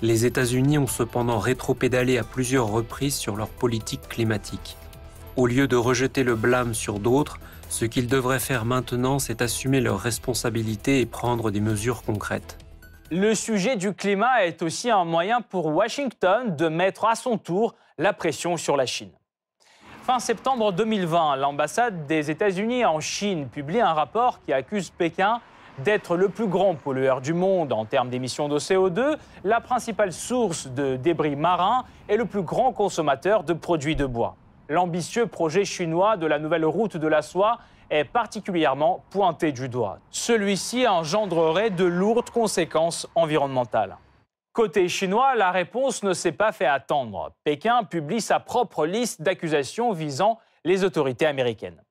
Les 0.01 0.25
États-Unis 0.25 0.79
ont 0.79 0.87
cependant 0.87 1.37
rétropédalé 1.37 2.17
à 2.17 2.23
plusieurs 2.23 2.67
reprises 2.67 3.17
sur 3.17 3.35
leur 3.35 3.49
politique 3.49 4.09
climatique. 4.09 4.77
Au 5.35 5.45
lieu 5.45 5.67
de 5.67 5.75
rejeter 5.75 6.23
le 6.23 6.35
blâme 6.35 6.73
sur 6.73 6.99
d'autres, 6.99 7.37
ce 7.69 7.85
qu'ils 7.85 8.07
devraient 8.07 8.39
faire 8.39 8.65
maintenant, 8.65 9.19
c'est 9.19 9.43
assumer 9.43 9.79
leurs 9.79 9.99
responsabilités 9.99 11.01
et 11.01 11.05
prendre 11.05 11.51
des 11.51 11.61
mesures 11.61 12.01
concrètes. 12.01 12.57
Le 13.09 13.35
sujet 13.35 13.77
du 13.77 13.93
climat 13.93 14.43
est 14.45 14.61
aussi 14.61 14.91
un 14.91 15.05
moyen 15.05 15.39
pour 15.39 15.67
Washington 15.67 16.53
de 16.53 16.67
mettre 16.67 17.05
à 17.05 17.15
son 17.15 17.37
tour 17.37 17.73
la 17.97 18.11
pression 18.11 18.57
sur 18.57 18.75
la 18.75 18.85
Chine. 18.85 19.11
Fin 20.03 20.19
septembre 20.19 20.73
2020, 20.73 21.37
l'ambassade 21.37 22.05
des 22.05 22.29
États-Unis 22.29 22.83
en 22.83 22.99
Chine 22.99 23.47
publie 23.47 23.79
un 23.79 23.93
rapport 23.93 24.41
qui 24.41 24.51
accuse 24.51 24.89
Pékin 24.89 25.39
d'être 25.85 26.17
le 26.17 26.27
plus 26.27 26.47
grand 26.47 26.75
pollueur 26.75 27.21
du 27.21 27.33
monde 27.33 27.71
en 27.71 27.85
termes 27.85 28.09
d'émissions 28.09 28.49
de 28.49 28.59
CO2, 28.59 29.15
la 29.45 29.61
principale 29.61 30.11
source 30.11 30.67
de 30.67 30.97
débris 30.97 31.37
marins 31.37 31.85
et 32.09 32.17
le 32.17 32.25
plus 32.25 32.41
grand 32.41 32.73
consommateur 32.73 33.45
de 33.45 33.53
produits 33.53 33.95
de 33.95 34.05
bois. 34.05 34.35
L'ambitieux 34.67 35.27
projet 35.27 35.63
chinois 35.63 36.17
de 36.17 36.27
la 36.27 36.39
nouvelle 36.39 36.65
route 36.65 36.97
de 36.97 37.07
la 37.07 37.21
soie 37.21 37.59
est 37.89 38.03
particulièrement 38.03 39.03
pointé 39.09 39.51
du 39.51 39.69
doigt. 39.69 39.99
Celui-ci 40.11 40.87
engendrerait 40.87 41.69
de 41.69 41.85
lourdes 41.85 42.29
conséquences 42.29 43.07
environnementales. 43.15 43.97
Côté 44.53 44.87
chinois, 44.89 45.35
la 45.35 45.51
réponse 45.51 46.01
ne 46.03 46.13
s'est 46.13 46.31
pas 46.31 46.51
fait 46.51 46.65
attendre. 46.65 47.31
Pékin 47.43 47.83
publie 47.83 48.21
sa 48.21 48.39
propre 48.39 48.85
liste 48.85 49.21
d'accusations 49.21 49.93
visant 49.93 50.39
les 50.65 50.83
autorités 50.83 51.27
américaines. 51.27 51.81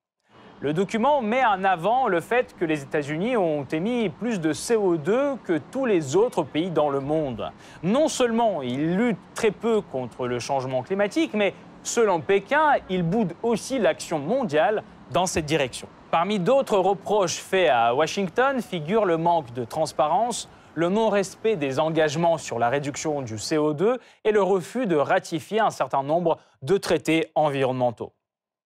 Le 0.61 0.73
document 0.73 1.21
met 1.21 1.45
en 1.45 1.65
avant 1.65 2.09
le 2.09 2.21
fait 2.21 2.57
que 2.59 2.65
les 2.65 2.83
États-Unis 2.83 3.37
ont 3.37 3.65
émis 3.65 4.09
plus 4.09 4.41
de 4.41 4.55
CO2 4.55 5.37
que 5.45 5.59
tous 5.71 5.85
les 5.85 6.17
autres 6.17 6.43
pays 6.43 6.71
dans 6.71 6.88
le 6.88 7.00
monde. 7.00 7.53
Non 7.83 8.09
seulement 8.09 8.62
ils 8.62 8.97
luttent 8.97 9.35
très 9.35 9.50
peu 9.50 9.83
contre 9.83 10.26
le 10.26 10.38
changement 10.38 10.83
climatique, 10.83 11.35
mais 11.35 11.53
selon 11.83 12.21
Pékin, 12.21 12.73
ils 12.88 13.03
boudent 13.03 13.35
aussi 13.43 13.79
l'action 13.79 14.19
mondiale 14.19 14.83
dans 15.11 15.27
cette 15.27 15.47
direction. 15.47 15.89
Parmi 16.11 16.39
d'autres 16.39 16.79
reproches 16.79 17.37
faits 17.37 17.71
à 17.71 17.95
Washington 17.95 18.61
figure 18.63 19.05
le 19.05 19.17
manque 19.17 19.53
de 19.53 19.65
transparence, 19.65 20.49
le 20.75 20.89
non-respect 20.89 21.57
des 21.57 21.81
engagements 21.81 22.39
sur 22.39 22.59
la 22.59 22.69
réduction 22.69 23.23
du 23.23 23.37
CO2 23.37 23.99
et 24.25 24.31
le 24.31 24.43
refus 24.43 24.87
de 24.87 24.97
ratifier 24.97 25.61
un 25.61 25.71
certain 25.71 26.03
nombre 26.03 26.39
de 26.63 26.77
traités 26.77 27.31
environnementaux. 27.35 28.13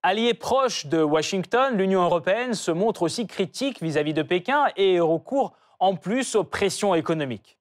Allié 0.03 0.35
proche 0.35 0.87
de 0.87 1.03
Washington, 1.03 1.77
l'Union 1.77 2.03
européenne 2.03 2.55
se 2.55 2.71
montre 2.71 3.03
aussi 3.03 3.27
critique 3.27 3.83
vis-à-vis 3.83 4.15
de 4.15 4.23
Pékin 4.23 4.67
et 4.77 4.99
recourt 4.99 5.53
en 5.79 5.95
plus 5.95 6.35
aux 6.35 6.45
pressions 6.45 6.95
économiques. 6.95 7.60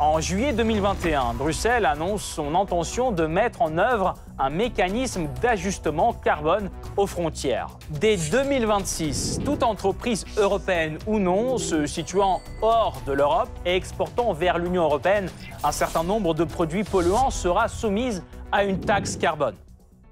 En 0.00 0.20
juillet 0.20 0.52
2021, 0.52 1.34
Bruxelles 1.34 1.84
annonce 1.84 2.22
son 2.22 2.54
intention 2.54 3.10
de 3.10 3.26
mettre 3.26 3.62
en 3.62 3.78
œuvre 3.78 4.14
un 4.38 4.48
mécanisme 4.48 5.26
d'ajustement 5.42 6.12
carbone 6.12 6.70
aux 6.96 7.08
frontières. 7.08 7.66
Dès 7.90 8.16
2026, 8.16 9.40
toute 9.44 9.64
entreprise 9.64 10.24
européenne 10.36 10.98
ou 11.08 11.18
non 11.18 11.58
se 11.58 11.86
situant 11.86 12.40
hors 12.62 13.02
de 13.06 13.12
l'Europe 13.12 13.48
et 13.66 13.74
exportant 13.74 14.32
vers 14.32 14.58
l'Union 14.58 14.84
européenne 14.84 15.30
un 15.64 15.72
certain 15.72 16.04
nombre 16.04 16.32
de 16.32 16.44
produits 16.44 16.84
polluants 16.84 17.30
sera 17.30 17.66
soumise 17.66 18.22
à 18.52 18.62
une 18.62 18.78
taxe 18.78 19.16
carbone. 19.16 19.56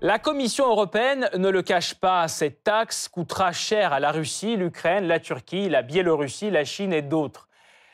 La 0.02 0.18
Commission 0.18 0.68
européenne 0.68 1.30
ne 1.38 1.48
le 1.48 1.62
cache 1.62 1.94
pas, 1.94 2.28
cette 2.28 2.64
taxe 2.64 3.08
coûtera 3.08 3.52
cher 3.52 3.92
à 3.92 4.00
la 4.00 4.10
Russie, 4.10 4.56
l'Ukraine, 4.56 5.06
la 5.06 5.20
Turquie, 5.20 5.68
la 5.68 5.82
Biélorussie, 5.82 6.50
la 6.50 6.64
Chine 6.64 6.92
et 6.92 7.02
d'autres. 7.02 7.45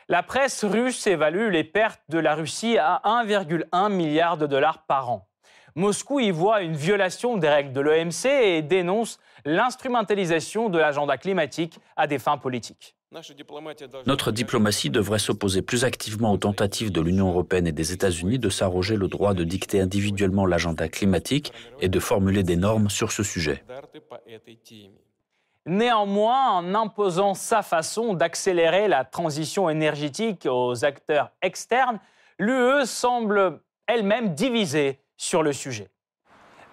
La 0.09 0.23
presse 0.23 0.65
russe 0.65 1.07
évalue 1.07 1.51
les 1.51 1.65
pertes 1.65 2.03
de 2.09 2.19
la 2.19 2.35
Russie 2.35 2.77
à 2.79 3.01
1,1 3.05 3.93
milliard 3.93 4.37
de 4.37 4.47
dollars 4.47 4.85
par 4.87 5.11
an. 5.11 5.29
Moscou 5.75 6.21
y 6.21 6.31
voit 6.31 6.63
une 6.63 6.77
violation 6.77 7.39
des 7.39 7.49
règles 7.49 7.73
de 7.73 7.81
l'OMC 7.81 8.27
et 8.27 8.63
dénonce 8.63 9.19
l'instrumentalisation 9.45 10.69
de 10.69 10.79
l'agenda 10.79 11.17
climatique 11.17 11.79
à 11.97 12.07
des 12.07 12.19
fins 12.19 12.37
politiques. 12.37 12.95
Notre 14.07 14.33
diplomatie 14.33 14.91
devrait 14.91 15.19
s'opposer 15.19 15.61
plus 15.63 15.85
activement 15.85 16.33
aux 16.33 16.39
tentatives 16.39 16.91
de 16.91 17.01
l'Union 17.01 17.29
européenne 17.29 17.67
et 17.67 17.73
des 17.73 17.93
États-Unis 17.93 18.39
de 18.39 18.49
s'arroger 18.49 18.97
le 18.97 19.09
droit 19.09 19.35
de 19.35 19.45
dicter 19.45 19.81
individuellement 19.81 20.47
l'agenda 20.47 20.89
climatique 20.89 21.53
et 21.81 21.89
de 21.89 22.01
formuler 22.01 22.43
des 22.43 22.57
normes 22.57 22.89
sur 22.89 23.13
ce 23.13 23.23
sujet. 23.23 23.63
Néanmoins, 25.67 26.51
en 26.51 26.75
imposant 26.75 27.35
sa 27.35 27.63
façon 27.63 28.15
d'accélérer 28.15 28.89
la 28.89 29.05
transition 29.05 29.71
énergétique 29.71 30.49
aux 30.51 30.85
acteurs 30.85 31.31
externes, 31.41 32.01
l'UE 32.41 32.85
semble 32.85 33.61
elle-même 33.87 34.35
divisée 34.35 34.99
sur 35.17 35.45
le 35.45 35.53
sujet. 35.53 35.89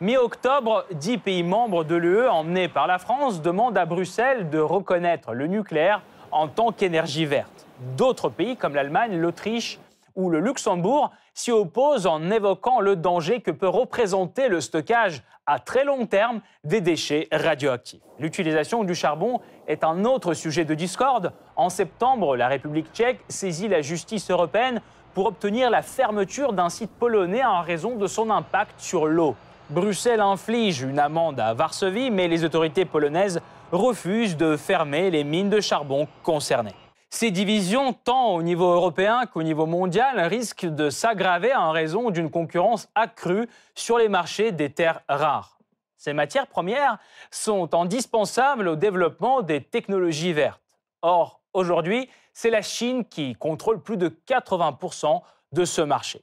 Mi-octobre, 0.01 0.85
dix 0.93 1.19
pays 1.19 1.43
membres 1.43 1.83
de 1.83 1.95
l'UE, 1.95 2.27
emmenés 2.27 2.67
par 2.67 2.87
la 2.87 2.97
France, 2.97 3.43
demandent 3.43 3.77
à 3.77 3.85
Bruxelles 3.85 4.49
de 4.49 4.57
reconnaître 4.57 5.33
le 5.33 5.45
nucléaire 5.45 6.01
en 6.31 6.47
tant 6.47 6.71
qu'énergie 6.71 7.25
verte. 7.25 7.67
D'autres 7.95 8.29
pays, 8.29 8.57
comme 8.57 8.73
l'Allemagne, 8.73 9.19
l'Autriche 9.19 9.77
ou 10.15 10.31
le 10.31 10.39
Luxembourg, 10.39 11.11
s'y 11.35 11.51
opposent 11.51 12.07
en 12.07 12.31
évoquant 12.31 12.79
le 12.79 12.95
danger 12.95 13.41
que 13.41 13.51
peut 13.51 13.67
représenter 13.67 14.47
le 14.47 14.61
stockage 14.61 15.21
à 15.49 15.57
très 15.57 15.83
long 15.83 16.05
terme 16.05 16.41
des 16.63 16.79
déchets 16.79 17.27
radioactifs. 17.31 18.01
L'utilisation 18.19 18.83
du 18.83 18.93
charbon 18.93 19.41
est 19.67 19.83
un 19.83 20.05
autre 20.05 20.35
sujet 20.35 20.63
de 20.63 20.75
discorde. 20.75 21.33
En 21.55 21.69
septembre, 21.69 22.37
la 22.37 22.47
République 22.47 22.93
tchèque 22.93 23.19
saisit 23.29 23.67
la 23.67 23.81
justice 23.81 24.29
européenne 24.29 24.79
pour 25.15 25.25
obtenir 25.25 25.71
la 25.71 25.81
fermeture 25.81 26.53
d'un 26.53 26.69
site 26.69 26.91
polonais 26.91 27.43
en 27.43 27.61
raison 27.61 27.95
de 27.95 28.05
son 28.05 28.29
impact 28.29 28.79
sur 28.79 29.07
l'eau. 29.07 29.35
Bruxelles 29.71 30.21
inflige 30.21 30.81
une 30.81 30.99
amende 30.99 31.39
à 31.39 31.55
Varsovie, 31.55 32.11
mais 32.11 32.27
les 32.27 32.45
autorités 32.45 32.85
polonaises 32.85 33.41
refusent 33.71 34.37
de 34.37 34.55
fermer 34.55 35.09
les 35.09 35.23
mines 35.23 35.49
de 35.49 35.61
charbon 35.61 36.07
concernées. 36.21 36.75
Ces 37.11 37.31
divisions, 37.31 37.93
tant 37.93 38.35
au 38.35 38.43
niveau 38.43 38.71
européen 38.71 39.25
qu'au 39.25 39.41
niveau 39.41 39.65
mondial, 39.65 40.19
risquent 40.19 40.67
de 40.67 40.91
s'aggraver 40.91 41.55
en 41.55 41.71
raison 41.71 42.11
d'une 42.11 42.29
concurrence 42.29 42.87
accrue 42.93 43.49
sur 43.73 43.97
les 43.97 44.09
marchés 44.09 44.51
des 44.51 44.69
terres 44.69 45.01
rares. 45.09 45.57
Ces 45.97 46.13
matières 46.13 46.47
premières 46.47 46.99
sont 47.31 47.73
indispensables 47.73 48.67
au 48.67 48.75
développement 48.75 49.41
des 49.41 49.61
technologies 49.61 50.33
vertes. 50.33 50.61
Or, 51.01 51.41
aujourd'hui, 51.53 52.09
c'est 52.31 52.51
la 52.51 52.61
Chine 52.61 53.03
qui 53.03 53.33
contrôle 53.33 53.81
plus 53.81 53.97
de 53.97 54.09
80% 54.27 55.21
de 55.51 55.65
ce 55.65 55.81
marché. 55.81 56.21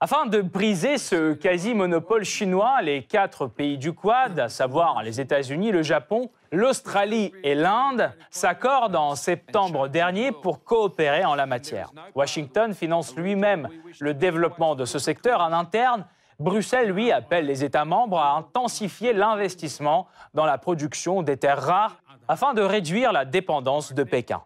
Afin 0.00 0.26
de 0.26 0.40
briser 0.40 0.98
ce 0.98 1.32
quasi-monopole 1.34 2.24
chinois, 2.24 2.80
les 2.82 3.04
quatre 3.04 3.46
pays 3.46 3.76
du 3.76 3.92
Quad, 3.92 4.38
à 4.38 4.48
savoir 4.48 5.02
les 5.02 5.20
États-Unis, 5.20 5.72
le 5.72 5.82
Japon, 5.82 6.30
l'Australie 6.54 7.32
et 7.42 7.54
l'Inde, 7.54 8.12
s'accordent 8.30 8.96
en 8.96 9.14
septembre 9.14 9.88
dernier 9.88 10.32
pour 10.32 10.64
coopérer 10.64 11.24
en 11.24 11.34
la 11.34 11.46
matière. 11.46 11.90
Washington 12.14 12.74
finance 12.74 13.16
lui-même 13.16 13.68
le 14.00 14.14
développement 14.14 14.74
de 14.74 14.84
ce 14.84 14.98
secteur 14.98 15.40
en 15.40 15.52
interne. 15.52 16.06
Bruxelles, 16.38 16.90
lui, 16.90 17.12
appelle 17.12 17.46
les 17.46 17.64
États 17.64 17.84
membres 17.84 18.18
à 18.18 18.36
intensifier 18.36 19.12
l'investissement 19.12 20.08
dans 20.32 20.46
la 20.46 20.58
production 20.58 21.22
des 21.22 21.36
terres 21.36 21.62
rares 21.62 21.96
afin 22.28 22.54
de 22.54 22.62
réduire 22.62 23.12
la 23.12 23.24
dépendance 23.24 23.92
de 23.92 24.02
Pékin. 24.02 24.42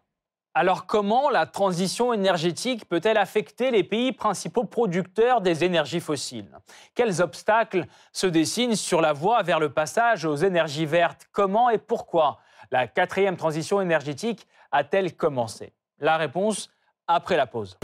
Alors 0.61 0.87
comment 0.87 1.31
la 1.31 1.47
transition 1.47 2.13
énergétique 2.13 2.89
peut-elle 2.89 3.17
affecter 3.17 3.71
les 3.71 3.85
pays 3.85 4.11
principaux 4.11 4.65
producteurs 4.65 5.41
des 5.41 5.63
énergies 5.63 6.01
fossiles? 6.01 6.51
Quels 6.97 7.23
obstacles 7.23 7.87
se 8.11 8.27
dessinent 8.27 8.75
sur 8.75 9.01
la 9.01 9.13
voie 9.13 9.45
vers 9.45 9.61
le 9.61 9.69
passage 9.69 10.25
aux 10.25 10.35
énergies 10.35 10.85
vertes? 10.85 11.29
Comment 11.31 11.71
et 11.71 11.79
pourquoi 11.79 12.41
la 12.73 12.89
quatrième 12.89 13.37
transition 13.37 13.81
énergétique 13.81 14.49
a-t-elle 14.73 15.15
commencé? 15.15 15.75
La 16.01 16.17
réponse 16.17 16.71
après 17.07 17.37
la 17.37 17.47
pause. 17.47 17.79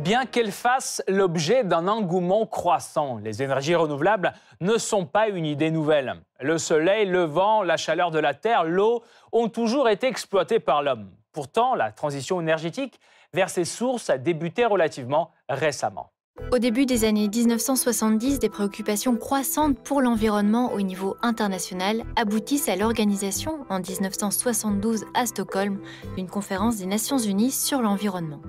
Bien 0.00 0.24
qu'elles 0.24 0.50
fassent 0.50 1.02
l'objet 1.08 1.62
d'un 1.62 1.86
engouement 1.86 2.46
croissant, 2.46 3.18
les 3.22 3.42
énergies 3.42 3.74
renouvelables 3.74 4.32
ne 4.62 4.78
sont 4.78 5.04
pas 5.04 5.28
une 5.28 5.44
idée 5.44 5.70
nouvelle. 5.70 6.14
Le 6.40 6.56
soleil, 6.56 7.04
le 7.04 7.24
vent, 7.24 7.62
la 7.62 7.76
chaleur 7.76 8.10
de 8.10 8.18
la 8.18 8.32
terre, 8.32 8.64
l'eau 8.64 9.02
ont 9.32 9.50
toujours 9.50 9.90
été 9.90 10.06
exploités 10.06 10.58
par 10.58 10.82
l'homme. 10.82 11.10
Pourtant, 11.32 11.74
la 11.74 11.92
transition 11.92 12.40
énergétique 12.40 12.98
vers 13.34 13.50
ces 13.50 13.66
sources 13.66 14.08
a 14.08 14.16
débuté 14.16 14.64
relativement 14.64 15.32
récemment. 15.50 16.10
Au 16.50 16.58
début 16.58 16.86
des 16.86 17.04
années 17.04 17.28
1970, 17.28 18.38
des 18.38 18.48
préoccupations 18.48 19.16
croissantes 19.16 19.78
pour 19.80 20.00
l'environnement 20.00 20.72
au 20.72 20.80
niveau 20.80 21.18
international 21.20 22.04
aboutissent 22.16 22.70
à 22.70 22.76
l'organisation, 22.76 23.66
en 23.68 23.80
1972 23.80 25.04
à 25.12 25.26
Stockholm, 25.26 25.78
d'une 26.16 26.28
conférence 26.28 26.78
des 26.78 26.86
Nations 26.86 27.18
Unies 27.18 27.50
sur 27.50 27.82
l'environnement. 27.82 28.40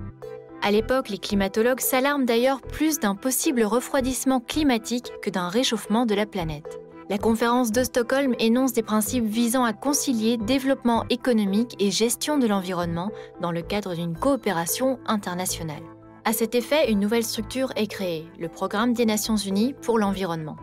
À 0.64 0.70
l'époque, 0.70 1.08
les 1.08 1.18
climatologues 1.18 1.80
s'alarment 1.80 2.24
d'ailleurs 2.24 2.60
plus 2.60 3.00
d'un 3.00 3.16
possible 3.16 3.64
refroidissement 3.64 4.38
climatique 4.38 5.10
que 5.20 5.28
d'un 5.28 5.48
réchauffement 5.48 6.06
de 6.06 6.14
la 6.14 6.24
planète. 6.24 6.78
La 7.10 7.18
conférence 7.18 7.72
de 7.72 7.82
Stockholm 7.82 8.36
énonce 8.38 8.72
des 8.72 8.84
principes 8.84 9.24
visant 9.24 9.64
à 9.64 9.72
concilier 9.72 10.36
développement 10.36 11.04
économique 11.10 11.74
et 11.80 11.90
gestion 11.90 12.38
de 12.38 12.46
l'environnement 12.46 13.10
dans 13.40 13.50
le 13.50 13.62
cadre 13.62 13.96
d'une 13.96 14.16
coopération 14.16 15.00
internationale. 15.06 15.82
À 16.24 16.32
cet 16.32 16.54
effet, 16.54 16.92
une 16.92 17.00
nouvelle 17.00 17.24
structure 17.24 17.72
est 17.74 17.88
créée, 17.88 18.28
le 18.38 18.48
Programme 18.48 18.92
des 18.92 19.04
Nations 19.04 19.36
Unies 19.36 19.74
pour 19.82 19.98
l'environnement. 19.98 20.56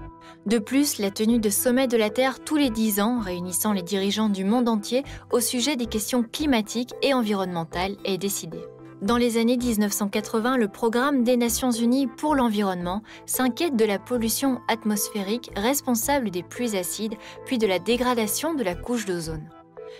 De 0.45 0.59
plus, 0.59 0.99
la 0.99 1.11
tenue 1.11 1.39
de 1.39 1.49
sommets 1.49 1.87
de 1.87 1.97
la 1.97 2.09
Terre 2.09 2.39
tous 2.39 2.55
les 2.55 2.69
10 2.69 3.01
ans, 3.01 3.19
réunissant 3.19 3.73
les 3.73 3.83
dirigeants 3.83 4.29
du 4.29 4.45
monde 4.45 4.69
entier 4.69 5.03
au 5.31 5.41
sujet 5.41 5.75
des 5.75 5.87
questions 5.87 6.23
climatiques 6.23 6.93
et 7.01 7.13
environnementales, 7.13 7.97
est 8.05 8.17
décidée. 8.17 8.63
Dans 9.01 9.15
les 9.15 9.37
années 9.37 9.55
1980, 9.55 10.57
le 10.57 10.67
Programme 10.67 11.23
des 11.23 11.37
Nations 11.37 11.71
Unies 11.71 12.07
pour 12.07 12.35
l'environnement 12.35 13.01
s'inquiète 13.25 13.77
de 13.77 13.85
la 13.85 13.97
pollution 13.97 14.59
atmosphérique 14.67 15.51
responsable 15.55 16.31
des 16.31 16.43
pluies 16.43 16.75
acides, 16.75 17.15
puis 17.45 17.57
de 17.57 17.65
la 17.65 17.79
dégradation 17.79 18.53
de 18.53 18.63
la 18.63 18.75
couche 18.75 19.05
d'ozone. 19.05 19.47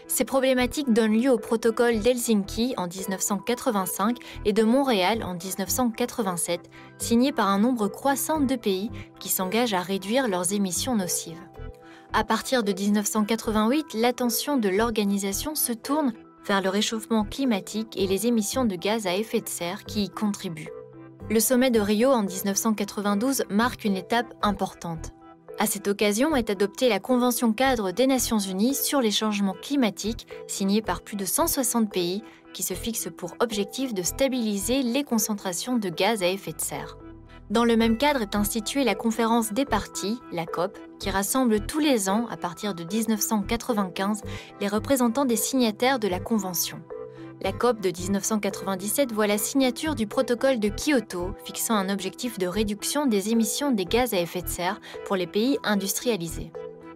Ces 0.08 0.25
problématiques 0.25 0.91
donnent 0.91 1.18
lieu 1.18 1.32
au 1.32 1.38
protocole 1.38 2.00
d'Helsinki 2.00 2.74
en 2.75 2.88
1985 2.88 4.18
et 4.44 4.51
de 4.51 4.63
Montréal 4.63 5.24
en 5.24 5.34
1987, 5.34 6.70
signé 6.98 7.32
par 7.32 7.48
un 7.48 7.60
nombre 7.60 7.88
croissant 7.88 8.41
de 8.41 8.56
pays 8.58 8.91
qui 9.22 9.29
s'engagent 9.29 9.74
à 9.74 9.82
réduire 9.82 10.27
leurs 10.27 10.51
émissions 10.51 10.98
nocives. 10.98 11.39
À 12.12 12.25
partir 12.25 12.63
de 12.63 12.74
1988, 12.74 13.94
l'attention 13.94 14.58
de 14.58 14.68
l'organisation 14.68 15.56
se 15.56 15.72
tourne 15.72 16.12
vers 16.46 16.62
le 16.62 16.69
réchauffement 16.69 17.24
climatique 17.24 17.96
et 17.98 18.08
les 18.08 18.27
émissions 18.27 18.65
de 18.65 18.75
gaz 18.75 19.08
à 19.08 19.15
effet 19.15 19.41
de 19.41 19.50
serre 19.50 19.86
qui 19.86 20.03
y 20.03 20.10
contribuent. 20.10 20.72
Le 21.29 21.39
sommet 21.39 21.72
de 21.72 21.79
Rio 21.79 22.10
en 22.10 22.24
1992 22.24 23.43
marque 23.50 23.86
une 23.86 23.98
étape 23.98 24.34
importante. 24.41 25.12
À 25.60 25.65
cette 25.65 25.89
occasion 25.89 26.36
est 26.36 26.50
adoptée 26.50 26.88
la 26.88 27.00
Convention 27.00 27.51
cadre 27.51 27.91
des 27.91 28.08
Nations 28.08 28.39
Unies 28.39 28.75
sur 28.75 29.01
les 29.01 29.12
changements 29.12 29.58
climatiques, 29.62 30.25
signée 30.48 30.81
par 30.81 31.01
plus 31.01 31.17
de 31.17 31.25
160 31.25 31.91
pays, 31.91 32.24
qui 32.53 32.63
se 32.63 32.74
fixe 32.74 33.10
pour 33.15 33.36
objectif 33.41 33.93
de 33.93 34.01
stabiliser 34.01 34.84
les 34.84 35.03
concentrations 35.03 35.77
de 35.77 35.89
gaz 35.89 36.24
à 36.24 36.27
effet 36.27 36.53
de 36.53 36.62
serre. 36.62 36.97
Dans 37.50 37.66
le 37.66 37.76
même 37.76 37.98
cadre 37.98 38.22
est 38.22 38.36
instituée 38.36 38.84
la 38.84 38.94
conférence 38.94 39.54
des 39.54 39.66
parties, 39.66 40.20
la 40.32 40.46
COP, 40.46 40.78
qui 41.00 41.10
rassemble 41.10 41.62
tous 41.62 41.80
les 41.80 42.08
ans, 42.08 42.28
à 42.30 42.38
partir 42.38 42.76
de 42.76 42.84
1995, 42.84 44.22
les 44.62 44.68
représentants 44.68 45.26
des 45.26 45.36
signataires 45.36 45.98
de 45.98 46.08
la 46.08 46.20
Convention. 46.20 46.80
La 47.42 47.52
COP 47.52 47.82
de 47.82 47.90
1997 47.90 49.14
voit 49.14 49.26
la 49.26 49.40
signature 49.40 49.96
du 49.96 50.06
protocole 50.06 50.60
de 50.60 50.70
Kyoto 50.70 51.34
fixant 51.44 51.74
un 51.74 51.90
objectif 51.90 52.38
de 52.38 52.46
réduction 52.46 53.08
des 53.08 53.32
émissions 53.32 53.72
des 53.72 53.86
gaz 53.86 54.14
à 54.14 54.20
effet 54.20 54.44
de 54.44 54.48
serre 54.48 54.80
pour 55.06 55.16
les 55.16 55.26
pays 55.26 55.58
industrialisés. 55.64 56.52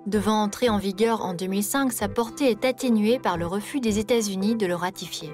Devant 0.05 0.43
entrer 0.43 0.69
en 0.69 0.77
vigueur 0.77 1.25
en 1.25 1.33
2005, 1.33 1.91
sa 1.91 2.09
portée 2.09 2.51
est 2.51 2.63
atténuée 2.63 3.17
par 3.17 3.37
le 3.37 3.47
refus 3.47 3.79
des 3.79 3.97
États-Unis 3.97 4.55
de 4.55 4.67
le 4.67 4.75
ratifier. 4.75 5.31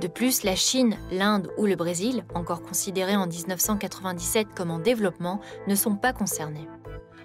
De 0.00 0.08
plus, 0.08 0.44
la 0.44 0.56
Chine, 0.56 0.96
l'Inde 1.10 1.50
ou 1.58 1.66
le 1.66 1.76
Brésil, 1.76 2.24
encore 2.34 2.62
considérés 2.62 3.16
en 3.16 3.26
1997 3.26 4.48
comme 4.56 4.70
en 4.70 4.78
développement, 4.78 5.40
ne 5.66 5.74
sont 5.74 5.96
pas 5.96 6.14
concernés. 6.14 6.68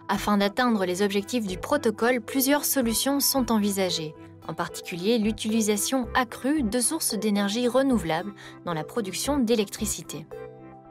Afin 0.10 0.38
d'atteindre 0.38 0.86
les 0.86 1.02
objectifs 1.02 1.48
du 1.48 1.58
protocole, 1.58 2.22
plusieurs 2.22 2.66
solutions 2.66 3.20
sont 3.20 3.52
envisagées, 3.52 4.14
en 4.48 4.54
particulier 4.54 5.18
l'utilisation 5.18 6.08
accrue 6.14 6.64
de 6.64 6.80
sources 6.80 7.16
d'énergie 7.16 7.68
renouvelables 7.68 8.34
dans 8.66 8.74
la 8.74 8.84
production 8.84 9.38
d'électricité. 9.38 10.26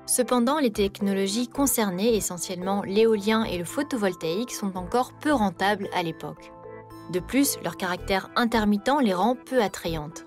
Cependant, 0.06 0.58
les 0.58 0.72
technologies 0.72 1.48
concernées, 1.48 2.14
essentiellement 2.14 2.82
l'éolien 2.82 3.44
et 3.44 3.58
le 3.58 3.64
photovoltaïque, 3.64 4.52
sont 4.52 4.76
encore 4.76 5.12
peu 5.14 5.32
rentables 5.32 5.88
à 5.94 6.02
l'époque. 6.02 6.52
De 7.10 7.20
plus, 7.20 7.58
leur 7.62 7.76
caractère 7.76 8.30
intermittent 8.36 9.02
les 9.02 9.14
rend 9.14 9.36
peu 9.36 9.62
attrayantes. 9.62 10.23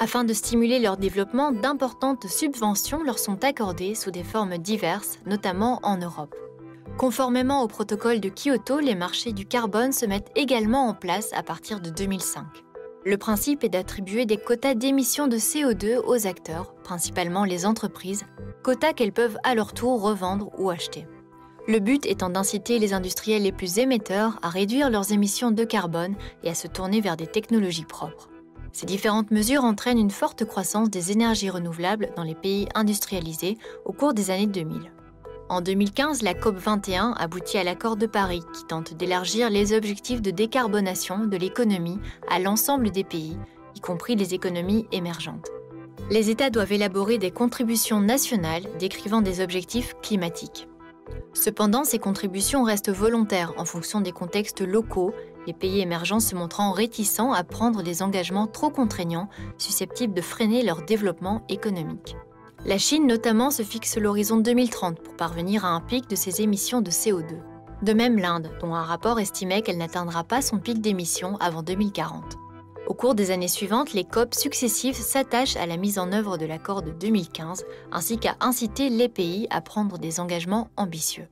Afin 0.00 0.22
de 0.22 0.32
stimuler 0.32 0.78
leur 0.78 0.96
développement, 0.96 1.50
d'importantes 1.50 2.28
subventions 2.28 3.02
leur 3.02 3.18
sont 3.18 3.42
accordées 3.42 3.96
sous 3.96 4.12
des 4.12 4.22
formes 4.22 4.56
diverses, 4.56 5.18
notamment 5.26 5.80
en 5.82 5.96
Europe. 5.96 6.36
Conformément 6.98 7.62
au 7.62 7.68
protocole 7.68 8.20
de 8.20 8.28
Kyoto, 8.28 8.78
les 8.78 8.94
marchés 8.94 9.32
du 9.32 9.44
carbone 9.44 9.92
se 9.92 10.06
mettent 10.06 10.30
également 10.36 10.86
en 10.86 10.94
place 10.94 11.32
à 11.32 11.42
partir 11.42 11.80
de 11.80 11.90
2005. 11.90 12.44
Le 13.04 13.16
principe 13.16 13.64
est 13.64 13.68
d'attribuer 13.68 14.24
des 14.24 14.36
quotas 14.36 14.74
d'émissions 14.74 15.26
de 15.26 15.36
CO2 15.36 15.98
aux 16.04 16.26
acteurs, 16.28 16.74
principalement 16.84 17.44
les 17.44 17.66
entreprises, 17.66 18.24
quotas 18.62 18.92
qu'elles 18.92 19.12
peuvent 19.12 19.38
à 19.42 19.56
leur 19.56 19.72
tour 19.72 20.00
revendre 20.00 20.50
ou 20.58 20.70
acheter. 20.70 21.06
Le 21.66 21.80
but 21.80 22.06
étant 22.06 22.30
d'inciter 22.30 22.78
les 22.78 22.94
industriels 22.94 23.42
les 23.42 23.52
plus 23.52 23.78
émetteurs 23.78 24.38
à 24.42 24.48
réduire 24.48 24.90
leurs 24.90 25.12
émissions 25.12 25.50
de 25.50 25.64
carbone 25.64 26.14
et 26.44 26.50
à 26.50 26.54
se 26.54 26.68
tourner 26.68 27.00
vers 27.00 27.16
des 27.16 27.26
technologies 27.26 27.84
propres. 27.84 28.27
Ces 28.78 28.86
différentes 28.86 29.32
mesures 29.32 29.64
entraînent 29.64 29.98
une 29.98 30.12
forte 30.12 30.44
croissance 30.44 30.88
des 30.88 31.10
énergies 31.10 31.50
renouvelables 31.50 32.10
dans 32.14 32.22
les 32.22 32.36
pays 32.36 32.68
industrialisés 32.76 33.58
au 33.84 33.92
cours 33.92 34.14
des 34.14 34.30
années 34.30 34.46
2000. 34.46 34.92
En 35.48 35.60
2015, 35.60 36.22
la 36.22 36.32
COP21 36.32 37.12
aboutit 37.16 37.58
à 37.58 37.64
l'accord 37.64 37.96
de 37.96 38.06
Paris 38.06 38.44
qui 38.54 38.64
tente 38.66 38.94
d'élargir 38.94 39.50
les 39.50 39.72
objectifs 39.72 40.22
de 40.22 40.30
décarbonation 40.30 41.26
de 41.26 41.36
l'économie 41.36 41.98
à 42.30 42.38
l'ensemble 42.38 42.92
des 42.92 43.02
pays, 43.02 43.36
y 43.74 43.80
compris 43.80 44.14
les 44.14 44.34
économies 44.34 44.86
émergentes. 44.92 45.48
Les 46.08 46.30
États 46.30 46.50
doivent 46.50 46.70
élaborer 46.70 47.18
des 47.18 47.32
contributions 47.32 48.00
nationales 48.00 48.68
décrivant 48.78 49.22
des 49.22 49.40
objectifs 49.40 49.96
climatiques. 50.02 50.68
Cependant, 51.32 51.82
ces 51.82 51.98
contributions 51.98 52.62
restent 52.62 52.92
volontaires 52.92 53.54
en 53.56 53.64
fonction 53.64 54.00
des 54.00 54.12
contextes 54.12 54.60
locaux, 54.60 55.12
les 55.46 55.52
pays 55.52 55.80
émergents 55.80 56.20
se 56.20 56.34
montrant 56.34 56.72
réticents 56.72 57.32
à 57.32 57.44
prendre 57.44 57.82
des 57.82 58.02
engagements 58.02 58.46
trop 58.46 58.70
contraignants 58.70 59.28
susceptibles 59.56 60.14
de 60.14 60.20
freiner 60.20 60.62
leur 60.62 60.84
développement 60.84 61.42
économique. 61.48 62.16
La 62.66 62.78
Chine 62.78 63.06
notamment 63.06 63.50
se 63.50 63.62
fixe 63.62 63.96
l'horizon 63.96 64.38
2030 64.38 65.00
pour 65.00 65.14
parvenir 65.14 65.64
à 65.64 65.68
un 65.68 65.80
pic 65.80 66.08
de 66.10 66.16
ses 66.16 66.42
émissions 66.42 66.80
de 66.80 66.90
CO2. 66.90 67.38
De 67.82 67.92
même 67.92 68.18
l'Inde, 68.18 68.50
dont 68.60 68.74
un 68.74 68.82
rapport 68.82 69.20
estimait 69.20 69.62
qu'elle 69.62 69.78
n'atteindra 69.78 70.24
pas 70.24 70.42
son 70.42 70.58
pic 70.58 70.80
d'émissions 70.80 71.36
avant 71.36 71.62
2040. 71.62 72.36
Au 72.88 72.94
cours 72.94 73.14
des 73.14 73.30
années 73.30 73.48
suivantes, 73.48 73.92
les 73.92 74.04
COP 74.04 74.34
successives 74.34 74.96
s'attachent 74.96 75.56
à 75.56 75.66
la 75.66 75.76
mise 75.76 75.98
en 75.98 76.10
œuvre 76.10 76.38
de 76.38 76.46
l'accord 76.46 76.82
de 76.82 76.90
2015, 76.90 77.64
ainsi 77.92 78.18
qu'à 78.18 78.36
inciter 78.40 78.88
les 78.88 79.08
pays 79.08 79.46
à 79.50 79.60
prendre 79.60 79.98
des 79.98 80.20
engagements 80.20 80.70
ambitieux. 80.76 81.28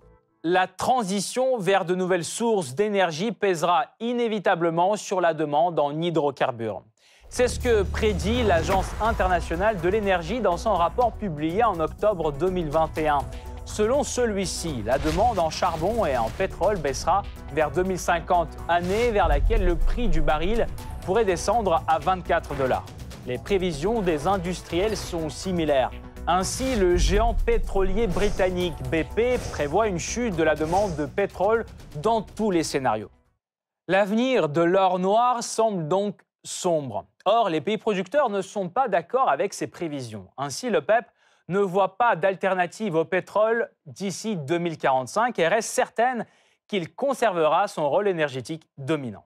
La 0.48 0.68
transition 0.68 1.58
vers 1.58 1.84
de 1.84 1.96
nouvelles 1.96 2.22
sources 2.22 2.76
d'énergie 2.76 3.32
pèsera 3.32 3.86
inévitablement 3.98 4.94
sur 4.94 5.20
la 5.20 5.34
demande 5.34 5.76
en 5.80 6.00
hydrocarbures. 6.00 6.84
C'est 7.28 7.48
ce 7.48 7.58
que 7.58 7.82
prédit 7.82 8.44
l'Agence 8.44 8.86
internationale 9.02 9.80
de 9.80 9.88
l'énergie 9.88 10.38
dans 10.38 10.56
son 10.56 10.74
rapport 10.74 11.10
publié 11.14 11.64
en 11.64 11.80
octobre 11.80 12.30
2021. 12.30 13.18
Selon 13.64 14.04
celui-ci, 14.04 14.84
la 14.84 14.98
demande 14.98 15.40
en 15.40 15.50
charbon 15.50 16.06
et 16.06 16.16
en 16.16 16.30
pétrole 16.30 16.78
baissera 16.78 17.22
vers 17.52 17.72
2050, 17.72 18.46
année 18.68 19.10
vers 19.10 19.26
laquelle 19.26 19.64
le 19.64 19.74
prix 19.74 20.06
du 20.06 20.20
baril 20.20 20.68
pourrait 21.04 21.24
descendre 21.24 21.82
à 21.88 21.98
24 21.98 22.54
dollars. 22.54 22.86
Les 23.26 23.38
prévisions 23.38 24.00
des 24.00 24.28
industriels 24.28 24.96
sont 24.96 25.28
similaires. 25.28 25.90
Ainsi, 26.28 26.74
le 26.74 26.96
géant 26.96 27.34
pétrolier 27.34 28.08
britannique 28.08 28.74
BP 28.90 29.38
prévoit 29.52 29.86
une 29.86 30.00
chute 30.00 30.34
de 30.34 30.42
la 30.42 30.56
demande 30.56 30.96
de 30.96 31.06
pétrole 31.06 31.64
dans 32.02 32.20
tous 32.20 32.50
les 32.50 32.64
scénarios. 32.64 33.12
L'avenir 33.86 34.48
de 34.48 34.60
l'or 34.60 34.98
noir 34.98 35.44
semble 35.44 35.86
donc 35.86 36.20
sombre. 36.42 37.06
Or, 37.26 37.48
les 37.48 37.60
pays 37.60 37.78
producteurs 37.78 38.28
ne 38.28 38.42
sont 38.42 38.68
pas 38.68 38.88
d'accord 38.88 39.28
avec 39.28 39.54
ces 39.54 39.68
prévisions. 39.68 40.26
Ainsi, 40.36 40.68
le 40.68 40.80
PEP 40.80 41.04
ne 41.46 41.60
voit 41.60 41.96
pas 41.96 42.16
d'alternative 42.16 42.96
au 42.96 43.04
pétrole 43.04 43.70
d'ici 43.86 44.36
2045 44.36 45.38
et 45.38 45.46
reste 45.46 45.70
certaine 45.70 46.26
qu'il 46.66 46.92
conservera 46.92 47.68
son 47.68 47.88
rôle 47.88 48.08
énergétique 48.08 48.68
dominant. 48.78 49.25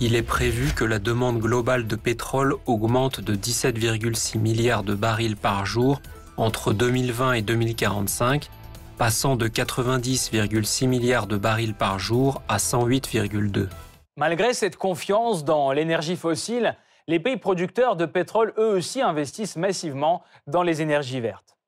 Il 0.00 0.14
est 0.14 0.22
prévu 0.22 0.74
que 0.74 0.84
la 0.84 1.00
demande 1.00 1.40
globale 1.40 1.88
de 1.88 1.96
pétrole 1.96 2.54
augmente 2.66 3.20
de 3.20 3.34
17,6 3.34 4.38
milliards 4.38 4.84
de 4.84 4.94
barils 4.94 5.36
par 5.36 5.66
jour 5.66 6.00
entre 6.36 6.72
2020 6.72 7.32
et 7.32 7.42
2045, 7.42 8.48
passant 8.96 9.34
de 9.34 9.48
90,6 9.48 10.86
milliards 10.86 11.26
de 11.26 11.36
barils 11.36 11.74
par 11.74 11.98
jour 11.98 12.42
à 12.48 12.58
108,2. 12.58 13.66
Malgré 14.16 14.54
cette 14.54 14.76
confiance 14.76 15.44
dans 15.44 15.72
l'énergie 15.72 16.16
fossile, 16.16 16.76
les 17.08 17.18
pays 17.18 17.36
producteurs 17.36 17.96
de 17.96 18.06
pétrole, 18.06 18.54
eux 18.56 18.68
aussi, 18.68 19.02
investissent 19.02 19.56
massivement 19.56 20.22
dans 20.46 20.62
les 20.62 20.80
énergies 20.80 21.20
vertes. 21.20 21.58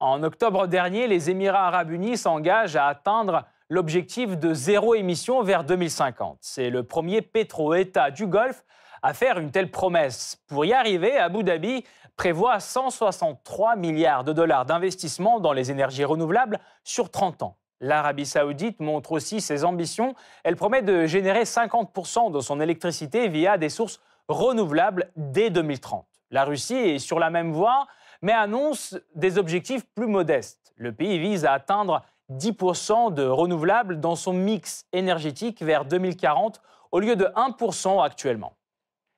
En 0.00 0.22
octobre 0.22 0.68
dernier, 0.68 1.06
les 1.06 1.28
Émirats 1.28 1.66
arabes 1.66 1.90
unis 1.90 2.16
s'engagent 2.16 2.76
à 2.76 2.86
atteindre 2.86 3.44
l'objectif 3.70 4.38
de 4.38 4.54
zéro 4.54 4.94
émission 4.94 5.42
vers 5.42 5.64
2050. 5.64 6.38
C'est 6.40 6.70
le 6.70 6.84
premier 6.84 7.22
pétro-État 7.22 8.10
du 8.10 8.26
Golfe 8.26 8.64
à 9.02 9.12
faire 9.12 9.38
une 9.38 9.50
telle 9.50 9.70
promesse. 9.70 10.42
Pour 10.48 10.64
y 10.64 10.72
arriver, 10.72 11.18
Abu 11.18 11.44
Dhabi 11.44 11.84
prévoit 12.16 12.60
163 12.60 13.76
milliards 13.76 14.24
de 14.24 14.32
dollars 14.32 14.64
d'investissement 14.64 15.38
dans 15.38 15.52
les 15.52 15.70
énergies 15.70 16.04
renouvelables 16.04 16.58
sur 16.82 17.10
30 17.10 17.42
ans. 17.42 17.56
L'Arabie 17.80 18.26
saoudite 18.26 18.80
montre 18.80 19.12
aussi 19.12 19.40
ses 19.40 19.64
ambitions. 19.64 20.14
Elle 20.42 20.56
promet 20.56 20.82
de 20.82 21.06
générer 21.06 21.44
50% 21.44 22.32
de 22.32 22.40
son 22.40 22.60
électricité 22.60 23.28
via 23.28 23.56
des 23.56 23.68
sources 23.68 24.00
renouvelables 24.26 25.12
dès 25.14 25.50
2030. 25.50 26.04
La 26.30 26.44
Russie 26.44 26.74
est 26.74 26.98
sur 26.98 27.20
la 27.20 27.30
même 27.30 27.52
voie, 27.52 27.86
mais 28.20 28.32
annonce 28.32 28.98
des 29.14 29.38
objectifs 29.38 29.86
plus 29.94 30.08
modestes. 30.08 30.72
Le 30.76 30.92
pays 30.92 31.20
vise 31.20 31.44
à 31.44 31.52
atteindre 31.52 32.02
10% 32.30 33.14
de 33.14 33.24
renouvelables 33.24 34.00
dans 34.00 34.16
son 34.16 34.32
mix 34.32 34.86
énergétique 34.92 35.62
vers 35.62 35.84
2040 35.84 36.60
au 36.92 37.00
lieu 37.00 37.16
de 37.16 37.24
1% 37.24 38.04
actuellement. 38.04 38.54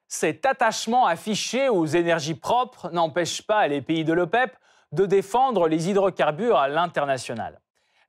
Cet 0.08 0.44
attachement 0.46 1.06
affiché 1.06 1.68
aux 1.68 1.86
énergies 1.86 2.34
propres 2.34 2.90
n'empêche 2.90 3.42
pas 3.42 3.68
les 3.68 3.80
pays 3.80 4.04
de 4.04 4.12
l'OPEP 4.12 4.56
de 4.92 5.06
défendre 5.06 5.68
les 5.68 5.88
hydrocarbures 5.88 6.58
à 6.58 6.68
l'international. 6.68 7.60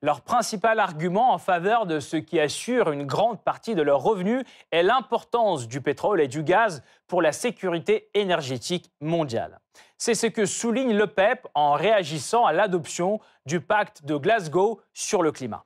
Leur 0.03 0.21
principal 0.21 0.79
argument 0.79 1.31
en 1.31 1.37
faveur 1.37 1.85
de 1.85 1.99
ce 1.99 2.17
qui 2.17 2.39
assure 2.39 2.91
une 2.91 3.05
grande 3.05 3.39
partie 3.39 3.75
de 3.75 3.83
leurs 3.83 4.01
revenus 4.01 4.43
est 4.71 4.81
l'importance 4.81 5.67
du 5.67 5.79
pétrole 5.79 6.21
et 6.21 6.27
du 6.27 6.41
gaz 6.41 6.81
pour 7.05 7.21
la 7.21 7.31
sécurité 7.31 8.09
énergétique 8.15 8.89
mondiale. 8.99 9.59
C'est 9.99 10.15
ce 10.15 10.25
que 10.25 10.47
souligne 10.47 10.93
le 10.93 11.05
PEP 11.05 11.47
en 11.53 11.73
réagissant 11.73 12.47
à 12.47 12.51
l'adoption 12.51 13.19
du 13.45 13.61
pacte 13.61 14.03
de 14.03 14.15
Glasgow 14.15 14.81
sur 14.91 15.21
le 15.21 15.31
climat. 15.31 15.65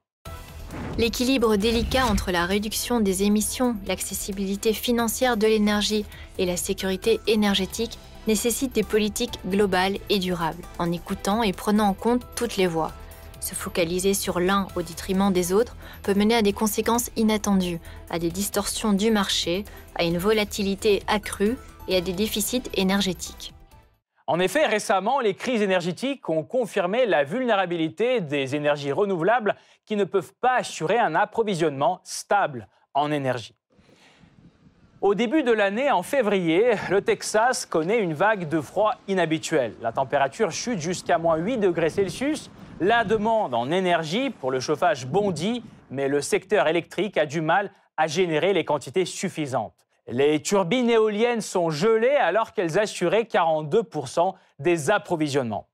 L'équilibre 0.98 1.56
délicat 1.56 2.06
entre 2.06 2.32
la 2.32 2.46
réduction 2.46 3.00
des 3.00 3.24
émissions, 3.24 3.78
l'accessibilité 3.88 4.74
financière 4.74 5.38
de 5.38 5.48
l'énergie 5.48 6.06
et 6.38 6.46
la 6.46 6.58
sécurité 6.58 7.22
énergétique 7.28 7.98
nécessite 8.28 8.74
des 8.74 8.84
politiques 8.84 9.40
globales 9.48 9.96
et 10.10 10.20
durables, 10.20 10.64
en 10.78 10.92
écoutant 10.92 11.42
et 11.42 11.54
prenant 11.54 11.88
en 11.88 11.94
compte 11.94 12.24
toutes 12.36 12.58
les 12.58 12.68
voies. 12.68 12.92
Se 13.46 13.54
focaliser 13.54 14.16
sur 14.16 14.40
l'un 14.40 14.68
au 14.76 14.82
détriment 14.82 15.32
des 15.32 15.54
autres 15.54 15.76
peut 16.02 16.16
mener 16.16 16.34
à 16.34 16.42
des 16.42 16.52
conséquences 16.52 17.12
inattendues, 17.16 17.80
à 18.10 18.18
des 18.18 18.32
distorsions 18.32 18.92
du 18.92 19.12
marché, 19.12 19.66
à 19.94 20.04
une 20.04 20.18
volatilité 20.18 21.04
accrue 21.06 21.56
et 21.88 21.96
à 21.96 22.02
des 22.02 22.14
déficits 22.14 22.64
énergétiques. 22.74 23.54
En 24.26 24.40
effet, 24.40 24.66
récemment, 24.66 25.20
les 25.20 25.36
crises 25.36 25.62
énergétiques 25.62 26.28
ont 26.28 26.42
confirmé 26.42 27.06
la 27.06 27.24
vulnérabilité 27.24 28.20
des 28.20 28.56
énergies 28.56 28.92
renouvelables 28.92 29.56
qui 29.86 29.96
ne 29.96 30.06
peuvent 30.06 30.34
pas 30.42 30.56
assurer 30.56 30.98
un 30.98 31.14
approvisionnement 31.14 32.00
stable 32.04 32.68
en 32.96 33.12
énergie. 33.12 33.54
Au 35.02 35.14
début 35.14 35.44
de 35.44 35.52
l'année, 35.52 35.92
en 35.92 36.02
février, 36.02 36.72
le 36.90 37.00
Texas 37.00 37.68
connaît 37.68 38.00
une 38.00 38.16
vague 38.16 38.50
de 38.50 38.60
froid 38.60 38.96
inhabituelle. 39.08 39.76
La 39.82 39.92
température 39.92 40.52
chute 40.52 40.80
jusqu'à 40.80 41.20
moins 41.20 41.36
8 41.36 41.58
degrés 41.58 41.92
Celsius 41.92 42.50
la 42.80 43.06
demande 43.06 43.54
en 43.54 43.72
énergie 43.72 44.30
pour 44.30 44.52
le 44.52 44.60
chauffage 44.60 45.08
bondit, 45.08 45.64
mais 45.90 46.08
le 46.08 46.22
secteur 46.22 46.68
électrique 46.68 47.18
a 47.18 47.26
du 47.26 47.42
mal 47.42 47.72
à 47.98 48.08
générer 48.08 48.54
les 48.54 48.66
quantités 48.66 49.06
suffisantes. 49.06 49.86
Les 50.08 50.42
turbines 50.42 50.90
éoliennes 50.90 51.42
sont 51.42 51.70
gelées 51.70 52.16
alors 52.16 52.54
qu'elles 52.54 52.78
assuraient 52.78 53.24
42% 53.24 54.34
des 54.60 54.92
approvisionnements. 54.92 55.68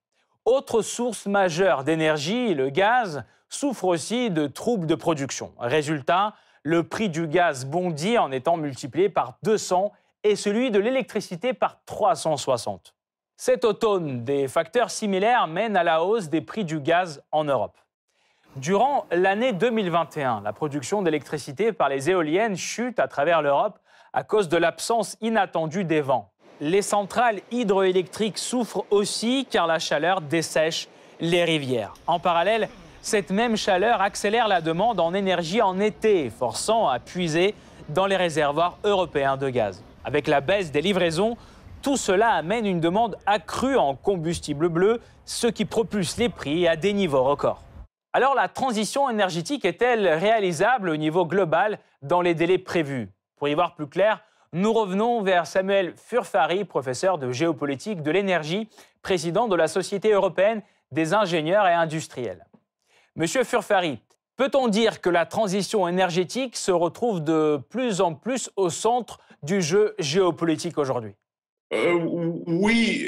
Autre 0.46 0.82
source 0.82 1.26
majeure 1.26 1.84
d'énergie, 1.84 2.54
le 2.54 2.70
gaz, 2.70 3.24
souffre 3.50 3.86
aussi 3.86 4.30
de 4.30 4.48
troubles 4.48 4.88
de 4.88 4.96
production. 4.96 5.54
Résultat, 5.60 6.36
le 6.64 6.84
prix 6.84 7.10
du 7.10 7.28
gaz 7.28 7.66
bondit 7.66 8.18
en 8.18 8.32
étant 8.32 8.58
multiplié 8.58 9.10
par 9.10 9.38
200 9.44 9.92
et 10.24 10.36
celui 10.36 10.72
de 10.72 10.80
l'électricité 10.80 11.54
par 11.54 11.84
360. 11.86 12.94
Cet 13.44 13.66
automne, 13.66 14.24
des 14.24 14.48
facteurs 14.48 14.92
similaires 14.92 15.48
mènent 15.48 15.76
à 15.76 15.84
la 15.84 16.04
hausse 16.04 16.30
des 16.30 16.42
prix 16.42 16.64
du 16.64 16.80
gaz 16.80 17.24
en 17.32 17.44
Europe. 17.44 17.76
Durant 18.56 19.08
l'année 19.10 19.52
2021, 19.52 20.42
la 20.42 20.54
production 20.54 21.02
d'électricité 21.02 21.74
par 21.74 21.90
les 21.90 22.12
éoliennes 22.12 22.56
chute 22.56 23.00
à 23.00 23.08
travers 23.08 23.42
l'Europe 23.42 23.80
à 24.14 24.24
cause 24.24 24.48
de 24.48 24.58
l'absence 24.58 25.18
inattendue 25.22 25.86
des 25.86 26.02
vents. 26.02 26.30
Les 26.60 26.84
centrales 26.84 27.40
hydroélectriques 27.50 28.38
souffrent 28.38 28.86
aussi 28.92 29.48
car 29.50 29.66
la 29.66 29.80
chaleur 29.80 30.22
dessèche 30.22 30.88
les 31.20 31.44
rivières. 31.44 31.96
En 32.06 32.20
parallèle, 32.20 32.70
cette 33.02 33.32
même 33.32 33.58
chaleur 33.58 34.02
accélère 34.02 34.48
la 34.48 34.62
demande 34.62 35.00
en 35.00 35.16
énergie 35.16 35.64
en 35.64 35.80
été, 35.80 36.30
forçant 36.30 36.90
à 36.90 37.00
puiser 37.00 37.56
dans 37.90 38.06
les 38.06 38.18
réservoirs 38.18 38.78
européens 38.84 39.36
de 39.36 39.50
gaz. 39.50 39.84
Avec 40.04 40.28
la 40.28 40.42
baisse 40.42 40.72
des 40.72 40.82
livraisons, 40.82 41.38
tout 41.82 41.98
cela 41.98 42.32
amène 42.32 42.66
une 42.66 42.80
demande 42.80 43.18
accrue 43.26 43.78
en 43.78 43.96
combustible 43.96 44.70
bleu, 44.70 45.02
ce 45.26 45.48
qui 45.48 45.66
propulse 45.66 46.18
les 46.18 46.30
prix 46.30 46.68
à 46.68 46.76
des 46.76 46.94
niveaux 46.94 47.24
records. 47.24 47.64
Alors 48.14 48.36
la 48.36 48.48
transition 48.48 49.10
énergétique 49.10 49.66
est-elle 49.66 50.08
réalisable 50.08 50.90
au 50.90 50.98
niveau 50.98 51.26
global 51.26 51.80
dans 52.02 52.22
les 52.22 52.36
délais 52.36 52.58
prévus? 52.58 53.10
Pour 53.38 53.48
y 53.48 53.54
voir 53.54 53.74
plus 53.74 53.88
clair, 53.88 54.22
nous 54.54 54.74
revenons 54.74 55.22
vers 55.22 55.48
Samuel 55.48 55.94
Furfari, 55.96 56.66
professeur 56.66 57.18
de 57.18 57.32
géopolitique 57.32 58.04
de 58.04 58.12
l'énergie, 58.12 58.70
président 59.02 59.48
de 59.48 59.56
la 59.56 59.68
Société 59.68 60.12
européenne 60.12 60.62
des 60.92 61.14
ingénieurs 61.14 61.68
et 61.68 61.74
industriels. 61.74 62.46
Monsieur 63.16 63.46
Furfari, 63.46 64.02
peut-on 64.36 64.68
dire 64.68 65.00
que 65.00 65.10
la 65.10 65.26
transition 65.26 65.88
énergétique 65.88 66.58
se 66.58 66.72
retrouve 66.72 67.24
de 67.24 67.62
plus 67.70 68.02
en 68.02 68.14
plus 68.14 68.52
au 68.58 68.70
centre 68.70 69.20
du 69.42 69.62
jeu 69.62 69.96
géopolitique 70.00 70.78
aujourd'hui? 70.78 71.16
Euh, 71.74 71.94
oui, 72.48 73.08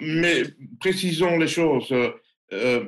mais 0.00 0.42
précisons 0.80 1.38
les 1.38 1.48
choses. 1.48 1.92
Euh, 2.52 2.84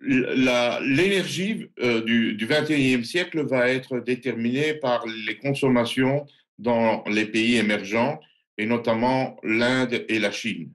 l'énergie 0.00 1.68
euh, 1.80 2.00
du, 2.02 2.34
du 2.34 2.46
21e 2.46 3.04
siècle 3.04 3.44
va 3.46 3.68
être 3.68 4.00
déterminée 4.00 4.74
par 4.74 5.04
les 5.26 5.36
consommations 5.36 6.26
dans 6.58 7.04
les 7.04 7.26
pays 7.26 7.56
émergents, 7.56 8.20
et 8.58 8.66
notamment 8.66 9.36
l'Inde 9.42 10.04
et 10.08 10.18
la 10.18 10.30
Chine. 10.30 10.72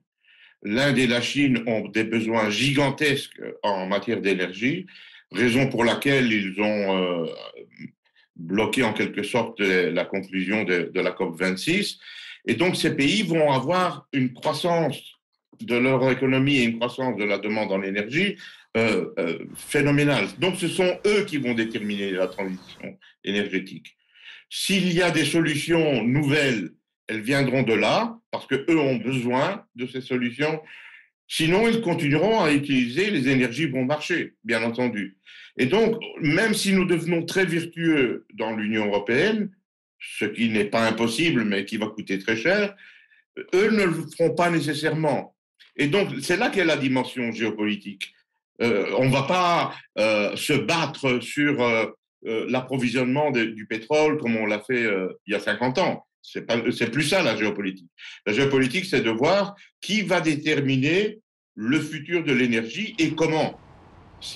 L'Inde 0.64 0.98
et 0.98 1.08
la 1.08 1.22
Chine 1.22 1.64
ont 1.68 1.88
des 1.88 2.04
besoins 2.04 2.50
gigantesques 2.50 3.42
en 3.64 3.86
matière 3.88 4.22
d'énergie, 4.22 4.86
raison 5.32 5.68
pour 5.68 5.84
laquelle 5.84 6.32
ils 6.32 6.60
ont 6.60 7.28
bloqué 8.36 8.84
en 8.84 8.94
quelque 8.94 9.24
sorte 9.24 9.60
la 9.60 10.06
conclusion 10.06 10.64
de, 10.64 10.92
la 10.96 11.12
COP 11.12 11.40
26. 11.40 12.00
Et 12.48 12.56
donc, 12.56 12.76
ces 12.76 12.96
pays 12.96 13.24
vont 13.24 13.52
avoir 13.52 14.08
une 14.14 14.34
croissance 14.34 14.98
de 15.62 15.76
leur 15.76 16.10
économie 16.12 16.58
et 16.58 16.64
une 16.66 16.78
croissance 16.78 17.18
de 17.18 17.24
la 17.24 17.38
demande 17.38 17.72
en 17.72 17.82
énergie 17.82 18.36
euh, 18.78 19.10
euh, 19.20 19.40
phénoménale. 19.56 20.28
Donc, 20.38 20.58
ce 20.58 20.68
sont 20.68 21.00
eux 21.06 21.24
qui 21.26 21.38
vont 21.38 21.54
déterminer 21.54 22.12
la 22.12 22.28
transition 22.28 22.98
énergétique. 23.24 23.96
S'il 24.50 24.92
y 24.94 25.02
a 25.02 25.12
des 25.12 25.26
solutions 25.26 26.04
nouvelles, 26.04 26.72
elles 27.08 27.22
viendront 27.22 27.64
de 27.64 27.74
là, 27.74 28.18
parce 28.32 28.48
qu'eux 28.48 28.78
ont 28.78 28.98
besoin 28.98 29.66
de 29.76 29.88
ces 29.88 30.02
solutions. 30.02 30.62
Sinon, 31.28 31.68
ils 31.68 31.82
continueront 31.82 32.42
à 32.42 32.52
utiliser 32.52 33.10
les 33.10 33.30
énergies 33.30 33.68
bon 33.68 33.86
marché, 33.86 34.34
bien 34.44 34.62
entendu. 34.64 35.18
Et 35.58 35.66
donc, 35.66 35.98
même 36.22 36.54
si 36.54 36.74
nous 36.74 36.86
devenons 36.86 37.26
très 37.26 37.46
vertueux 37.46 38.26
dans 38.34 38.56
l'Union 38.56 38.88
européenne, 38.88 39.52
ce 40.18 40.26
qui 40.26 40.50
n'est 40.50 40.65
pas 40.65 40.86
impossible, 40.88 41.44
mais 41.44 41.65
qui 41.65 41.78
va 41.78 41.88
coûter 41.88 42.20
très 42.20 42.38
cher, 42.38 42.76
eux 43.54 43.70
ne 43.72 43.84
le 43.84 43.94
feront 44.15 44.34
pas 44.34 44.50
nécessairement. 44.50 45.36
Et 45.76 45.88
donc, 45.88 46.10
c'est 46.22 46.38
là 46.38 46.50
qu'est 46.50 46.65
la 46.65 46.78
dimension 46.78 47.32
géopolitique. 47.32 48.13
Euh, 48.62 48.86
on 48.98 49.06
ne 49.06 49.12
va 49.12 49.24
pas 49.24 49.76
euh, 49.98 50.36
se 50.38 50.54
battre 50.54 51.20
sur 51.22 51.62
euh, 51.62 51.86
l'approvisionnement 52.24 53.32
du 53.32 53.68
pétrole 53.68 54.18
comme 54.18 54.38
on 54.38 54.46
l'a 54.46 54.62
fait 54.62 54.84
il 55.28 55.34
y 55.34 55.36
a 55.36 55.39
50 55.39 55.78
ans. 55.78 56.08
C'est 56.24 56.91
plus 56.91 57.04
ça 57.04 57.22
la 57.22 57.36
géopolitique. 57.36 57.89
La 58.26 58.34
géopolitique, 58.34 58.86
c'est 58.86 59.02
de 59.02 59.12
voir 59.12 59.56
qui 59.80 60.02
va 60.02 60.22
déterminer 60.22 61.20
le 61.54 61.80
futur 61.80 62.24
de 62.24 62.34
l'énergie 62.34 62.96
et 62.98 63.13
comment. 63.13 63.60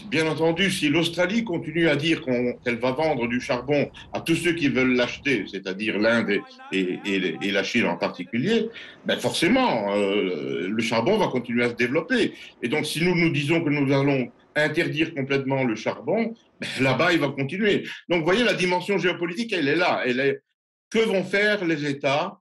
Bien 0.09 0.27
entendu, 0.27 0.69
si 0.69 0.89
l'Australie 0.89 1.43
continue 1.43 1.87
à 1.87 1.95
dire 1.95 2.21
qu'elle 2.23 2.79
va 2.79 2.91
vendre 2.91 3.27
du 3.27 3.39
charbon 3.39 3.89
à 4.13 4.21
tous 4.21 4.35
ceux 4.35 4.53
qui 4.53 4.67
veulent 4.67 4.95
l'acheter, 4.95 5.45
c'est-à-dire 5.49 5.97
l'Inde 5.97 6.41
et, 6.71 7.51
la 7.51 7.63
Chine 7.63 7.85
en 7.85 7.97
particulier, 7.97 8.69
ben 9.05 9.17
forcément, 9.17 9.95
euh, 9.95 10.67
le 10.67 10.81
charbon 10.83 11.17
va 11.17 11.27
continuer 11.27 11.63
à 11.63 11.69
se 11.69 11.75
développer. 11.75 12.33
Et 12.61 12.67
donc, 12.67 12.85
si 12.85 13.03
nous 13.03 13.15
nous 13.15 13.29
disons 13.29 13.63
que 13.63 13.69
nous 13.69 13.91
allons 13.93 14.31
interdire 14.55 15.13
complètement 15.13 15.63
le 15.63 15.75
charbon, 15.75 16.35
ben 16.59 16.67
là-bas, 16.81 17.13
il 17.13 17.19
va 17.19 17.29
continuer. 17.29 17.83
Donc, 18.09 18.19
vous 18.19 18.25
voyez, 18.25 18.43
la 18.43 18.53
dimension 18.53 18.97
géopolitique, 18.97 19.53
elle 19.53 19.67
est 19.67 19.75
là. 19.75 20.03
Elle 20.05 20.19
est... 20.19 20.41
Que 20.89 20.99
vont 20.99 21.23
faire 21.23 21.63
les 21.65 21.85
États 21.85 22.39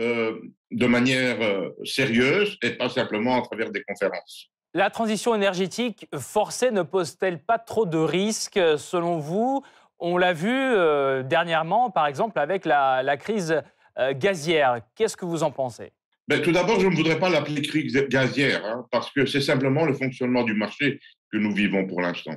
euh, 0.00 0.38
de 0.70 0.86
manière 0.86 1.40
euh, 1.40 1.70
sérieuse 1.84 2.58
et 2.62 2.70
pas 2.70 2.90
simplement 2.90 3.42
à 3.42 3.42
travers 3.42 3.70
des 3.70 3.82
conférences? 3.82 4.50
La 4.76 4.90
transition 4.90 5.34
énergétique 5.34 6.06
forcée 6.14 6.70
ne 6.70 6.82
pose-t-elle 6.82 7.38
pas 7.38 7.58
trop 7.58 7.86
de 7.86 7.96
risques 7.96 8.60
selon 8.76 9.18
vous? 9.18 9.62
On 9.98 10.18
l'a 10.18 10.34
vu 10.34 10.52
euh, 10.52 11.22
dernièrement, 11.22 11.90
par 11.90 12.06
exemple, 12.06 12.38
avec 12.38 12.66
la, 12.66 13.16
crise 13.16 13.62
euh, 13.98 14.12
gazière. 14.14 14.82
Qu'est-ce 14.94 15.16
que 15.16 15.24
vous 15.24 15.42
en 15.42 15.50
pensez? 15.50 15.92
Ben, 16.28 16.42
Tout 16.42 16.52
d'abord, 16.52 16.78
je 16.78 16.88
ne 16.88 16.94
voudrais 16.94 17.18
pas 17.18 17.30
l'appeler 17.30 17.62
crise 17.62 17.94
gazière, 18.10 18.66
hein, 18.66 18.86
parce 18.90 19.10
que 19.10 19.24
c'est 19.24 19.40
simplement 19.40 19.86
le 19.86 19.94
fonctionnement 19.94 20.44
du 20.44 20.52
marché 20.52 21.00
que 21.32 21.38
nous 21.38 21.54
vivons 21.54 21.86
pour 21.86 22.02
l'instant. 22.02 22.34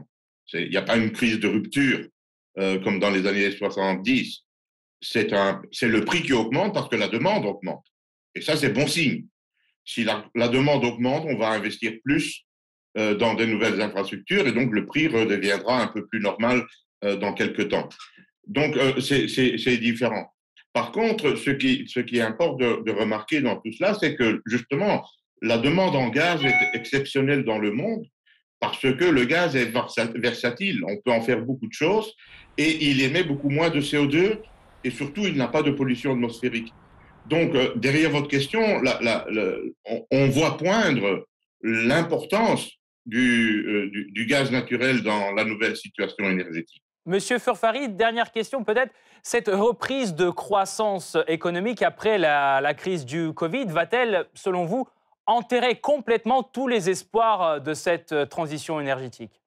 Il 0.54 0.70
n'y 0.70 0.78
a 0.78 0.82
pas 0.82 0.96
une 0.96 1.12
crise 1.12 1.42
de 1.42 1.48
rupture 1.50 2.08
euh, 2.58 2.80
comme 2.80 3.00
dans 3.00 3.10
les 3.10 3.28
années 3.28 3.52
70. 3.52 4.46
C'est 5.02 5.28
le 5.28 6.06
prix 6.06 6.24
qui 6.24 6.32
augmente 6.32 6.74
parce 6.74 6.88
que 6.88 6.96
la 6.96 7.10
demande 7.10 7.46
augmente. 7.46 7.86
Et 8.34 8.40
ça, 8.40 8.56
c'est 8.56 8.70
bon 8.70 8.88
signe 8.88 9.26
si 9.90 10.04
la, 10.04 10.48
demande 10.48 10.86
augmente, 10.86 11.26
on 11.28 11.36
va 11.36 11.50
investir 11.50 11.94
plus 12.06 12.46
euh, 12.98 13.16
dans 13.16 13.34
des 13.34 13.48
nouvelles 13.48 13.82
infrastructures 13.82 14.48
et 14.48 14.52
donc 14.52 14.72
le 14.72 14.86
prix 14.86 15.08
redeviendra 15.08 15.82
un 15.82 15.88
peu 15.88 16.06
plus 16.06 16.20
normal 16.20 16.64
euh, 17.04 17.16
dans 17.16 17.34
quelques 17.34 17.70
temps. 17.70 17.90
Donc, 18.46 18.78
euh, 18.78 19.00
c'est 19.00 19.78
différent. 19.78 20.32
Par 20.74 20.92
contre, 20.92 21.36
ce 21.36 21.50
qui, 21.50 21.86
ce 21.88 22.00
qui 22.00 22.22
importe 22.22 22.60
de, 22.60 22.84
de 22.86 22.92
remarquer 22.92 23.42
dans 23.42 23.56
tout 23.56 23.72
cela, 23.74 23.96
c'est 23.96 24.16
que 24.16 24.42
justement, 24.46 25.04
la 25.42 25.58
demande 25.58 25.96
en 25.96 26.10
gaz 26.10 26.44
est 26.46 26.78
exceptionnelle 26.78 27.44
dans 27.44 27.58
le 27.58 27.72
monde 27.72 28.06
parce 28.60 28.82
que 28.82 29.06
le 29.06 29.26
gaz 29.26 29.56
est 29.56 29.72
versatile. 30.16 30.84
On 30.88 30.98
peut 30.98 31.12
en 31.12 31.22
faire 31.22 31.42
beaucoup 31.42 31.68
de 31.68 31.74
choses 31.74 32.14
et 32.58 32.90
il 32.90 33.02
émet 33.02 33.24
beaucoup 33.24 33.50
moins 33.50 33.72
de 33.72 33.82
CO2 33.82 34.38
et 34.84 34.92
surtout, 34.92 35.22
il 35.22 35.36
n'a 35.36 35.48
pas 35.48 35.64
de 35.64 35.72
pollution 35.72 36.12
atmosphérique. 36.12 36.74
Donc, 37.30 37.54
euh, 37.54 37.74
derrière 37.76 38.10
votre 38.10 38.28
question, 38.28 38.62
on, 40.12 40.28
voit 40.30 40.58
poindre 40.58 41.28
l'importance 41.62 42.72
euh, 43.14 43.90
du, 44.12 44.26
gaz 44.28 44.52
naturel 44.52 45.04
dans 45.04 45.32
la 45.32 45.44
nouvelle 45.44 45.78
situation 45.78 46.30
énergétique. 46.30 46.82
Monsieur 47.06 47.40
Furfari, 47.40 47.90
dernière 47.90 48.32
question 48.32 48.64
peut-être. 48.64 48.92
Cette 49.22 49.48
reprise 49.48 50.16
de 50.16 50.30
croissance 50.30 51.18
économique 51.28 51.82
après 51.82 52.18
la, 52.18 52.74
crise 52.74 53.06
du 53.06 53.32
Covid 53.34 53.66
va-t-elle, 53.66 54.26
selon 54.34 54.66
vous, 54.66 54.88
enterrer 55.26 55.76
complètement 55.76 56.42
tous 56.42 56.68
les 56.68 56.90
espoirs 56.90 57.62
de 57.62 57.74
cette 57.74 58.30
transition 58.30 58.80
énergétique? 58.80 59.42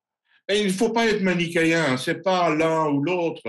Il 0.49 0.66
ne 0.66 0.73
faut 0.73 0.90
pas 0.90 1.07
être 1.07 1.23
manichéen, 1.23 1.97
ce 1.97 2.11
n'est 2.11 2.21
pas 2.21 2.55
l'un 2.55 2.87
ou 2.88 3.03
l'autre. 3.03 3.42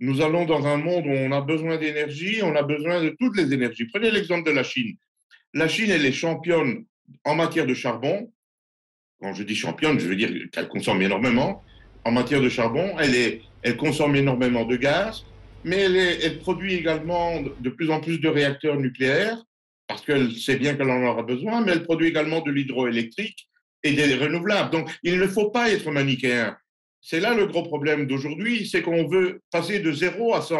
Nous 0.00 0.20
allons 0.20 0.44
dans 0.44 0.66
un 0.66 0.76
monde 0.76 1.06
où 1.06 1.10
on 1.10 1.32
a 1.32 1.40
besoin 1.40 1.76
d'énergie, 1.76 2.40
on 2.42 2.54
a 2.56 2.62
besoin 2.62 3.02
de 3.02 3.14
toutes 3.18 3.36
les 3.36 3.52
énergies. 3.52 3.86
Prenez 3.86 4.10
l'exemple 4.10 4.48
de 4.48 4.54
la 4.54 4.64
Chine. 4.64 4.96
La 5.52 5.68
Chine, 5.68 5.90
elle 5.90 6.04
est 6.04 6.12
championne 6.12 6.84
en 7.24 7.34
matière 7.34 7.66
de 7.66 7.74
charbon. 7.74 8.32
Quand 9.20 9.34
je 9.34 9.42
dis 9.44 9.54
championne, 9.54 9.98
je 10.00 10.08
veux 10.08 10.16
dire 10.16 10.30
qu'elle 10.52 10.68
consomme 10.68 11.00
énormément. 11.00 11.62
En 12.04 12.10
matière 12.10 12.40
de 12.40 12.48
charbon, 12.48 12.96
elle, 12.98 13.14
est, 13.14 13.42
elle 13.62 13.76
consomme 13.76 14.16
énormément 14.16 14.64
de 14.64 14.76
gaz, 14.76 15.24
mais 15.62 15.76
elle, 15.76 15.96
elle 15.96 16.38
produit 16.40 16.74
également 16.74 17.40
de 17.40 17.70
plus 17.70 17.90
en 17.90 18.00
plus 18.00 18.18
de 18.18 18.28
réacteurs 18.28 18.76
nucléaires, 18.76 19.42
parce 19.86 20.02
qu'elle 20.02 20.32
sait 20.32 20.56
bien 20.56 20.74
qu'elle 20.74 20.90
en 20.90 21.02
aura 21.04 21.22
besoin, 21.22 21.62
mais 21.62 21.72
elle 21.72 21.84
produit 21.84 22.08
également 22.08 22.40
de 22.40 22.50
l'hydroélectrique 22.50 23.48
et 23.82 23.92
des 23.92 24.14
renouvelables. 24.16 24.70
Donc, 24.70 24.90
il 25.02 25.18
ne 25.18 25.26
faut 25.26 25.50
pas 25.50 25.70
être 25.70 25.90
manichéen. 25.90 26.56
C'est 27.06 27.20
là 27.20 27.34
le 27.34 27.46
gros 27.46 27.62
problème 27.62 28.06
d'aujourd'hui, 28.06 28.66
c'est 28.66 28.80
qu'on 28.80 29.06
veut 29.06 29.42
passer 29.50 29.78
de 29.78 29.92
0 29.92 30.34
à 30.34 30.40
100 30.40 30.56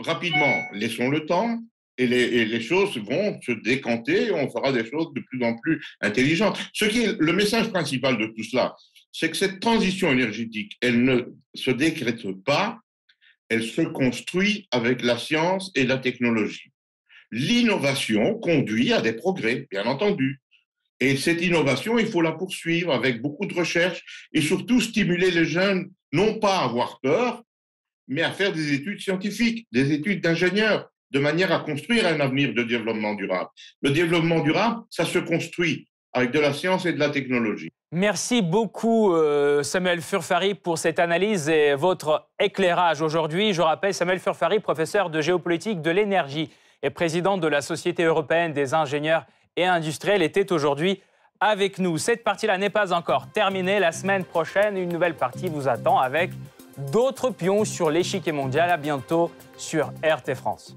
rapidement. 0.00 0.54
Laissons 0.74 1.08
le 1.08 1.24
temps 1.24 1.58
et 1.96 2.06
les, 2.06 2.60
choses 2.60 2.98
vont 2.98 3.40
se 3.40 3.52
décanter, 3.52 4.30
on 4.32 4.50
fera 4.50 4.70
des 4.70 4.84
choses 4.84 5.14
de 5.14 5.20
plus 5.20 5.42
en 5.42 5.56
plus 5.56 5.82
intelligentes. 6.02 6.58
Ce 6.74 6.84
qui 6.84 7.04
est 7.04 7.18
le 7.18 7.32
message 7.32 7.70
principal 7.70 8.18
de 8.18 8.26
tout 8.26 8.42
cela, 8.42 8.76
c'est 9.12 9.30
que 9.30 9.36
cette 9.36 9.60
transition 9.60 10.12
énergétique, 10.12 10.76
elle 10.82 11.02
ne 11.02 11.22
se 11.54 11.70
décrète 11.70 12.30
pas, 12.44 12.78
elle 13.48 13.62
se 13.62 13.80
construit 13.80 14.68
avec 14.72 15.02
la 15.02 15.16
science 15.16 15.72
et 15.74 15.86
la 15.86 15.96
technologie. 15.96 16.70
L'innovation 17.30 18.34
conduit 18.34 18.92
à 18.92 19.00
des 19.00 19.14
progrès, 19.14 19.66
bien 19.70 19.86
entendu. 19.86 20.42
Et 21.00 21.16
cette 21.16 21.42
innovation, 21.42 21.98
il 21.98 22.06
faut 22.06 22.22
la 22.22 22.32
poursuivre 22.32 22.92
avec 22.92 23.20
beaucoup 23.20 23.46
de 23.46 23.54
recherche 23.54 24.28
et 24.32 24.40
surtout 24.40 24.80
stimuler 24.80 25.30
les 25.30 25.44
jeunes, 25.44 25.90
non 26.12 26.38
pas 26.38 26.58
à 26.58 26.64
avoir 26.64 27.00
peur, 27.00 27.42
mais 28.08 28.22
à 28.22 28.30
faire 28.30 28.52
des 28.52 28.72
études 28.72 29.00
scientifiques, 29.00 29.66
des 29.72 29.92
études 29.92 30.22
d'ingénieurs, 30.22 30.88
de 31.10 31.18
manière 31.18 31.52
à 31.52 31.60
construire 31.60 32.06
un 32.06 32.20
avenir 32.20 32.54
de 32.54 32.62
développement 32.62 33.14
durable. 33.14 33.50
Le 33.82 33.90
développement 33.90 34.40
durable, 34.40 34.82
ça 34.90 35.04
se 35.04 35.18
construit 35.18 35.88
avec 36.12 36.30
de 36.30 36.40
la 36.40 36.54
science 36.54 36.86
et 36.86 36.92
de 36.92 36.98
la 36.98 37.10
technologie. 37.10 37.68
Merci 37.92 38.42
beaucoup 38.42 39.14
euh, 39.14 39.62
Samuel 39.62 40.00
Furfari 40.00 40.54
pour 40.54 40.78
cette 40.78 40.98
analyse 40.98 41.48
et 41.48 41.74
votre 41.74 42.28
éclairage 42.40 43.02
aujourd'hui. 43.02 43.52
Je 43.52 43.62
rappelle 43.62 43.94
Samuel 43.94 44.18
Furfari, 44.18 44.60
professeur 44.60 45.10
de 45.10 45.20
géopolitique 45.20 45.82
de 45.82 45.90
l'énergie 45.90 46.50
et 46.82 46.90
président 46.90 47.38
de 47.38 47.46
la 47.46 47.60
Société 47.60 48.04
européenne 48.04 48.52
des 48.52 48.74
ingénieurs 48.74 49.26
et 49.56 49.64
industriel 49.64 50.22
était 50.22 50.52
aujourd'hui 50.52 51.02
avec 51.40 51.78
nous. 51.78 51.98
Cette 51.98 52.24
partie-là 52.24 52.58
n'est 52.58 52.70
pas 52.70 52.92
encore 52.92 53.28
terminée. 53.28 53.78
La 53.78 53.92
semaine 53.92 54.24
prochaine, 54.24 54.76
une 54.76 54.90
nouvelle 54.90 55.14
partie 55.14 55.48
vous 55.48 55.68
attend 55.68 55.98
avec 55.98 56.30
d'autres 56.92 57.30
pions 57.30 57.64
sur 57.64 57.90
l'échiquier 57.90 58.32
mondial. 58.32 58.70
À 58.70 58.76
bientôt 58.76 59.30
sur 59.56 59.92
RT 60.02 60.34
France. 60.34 60.76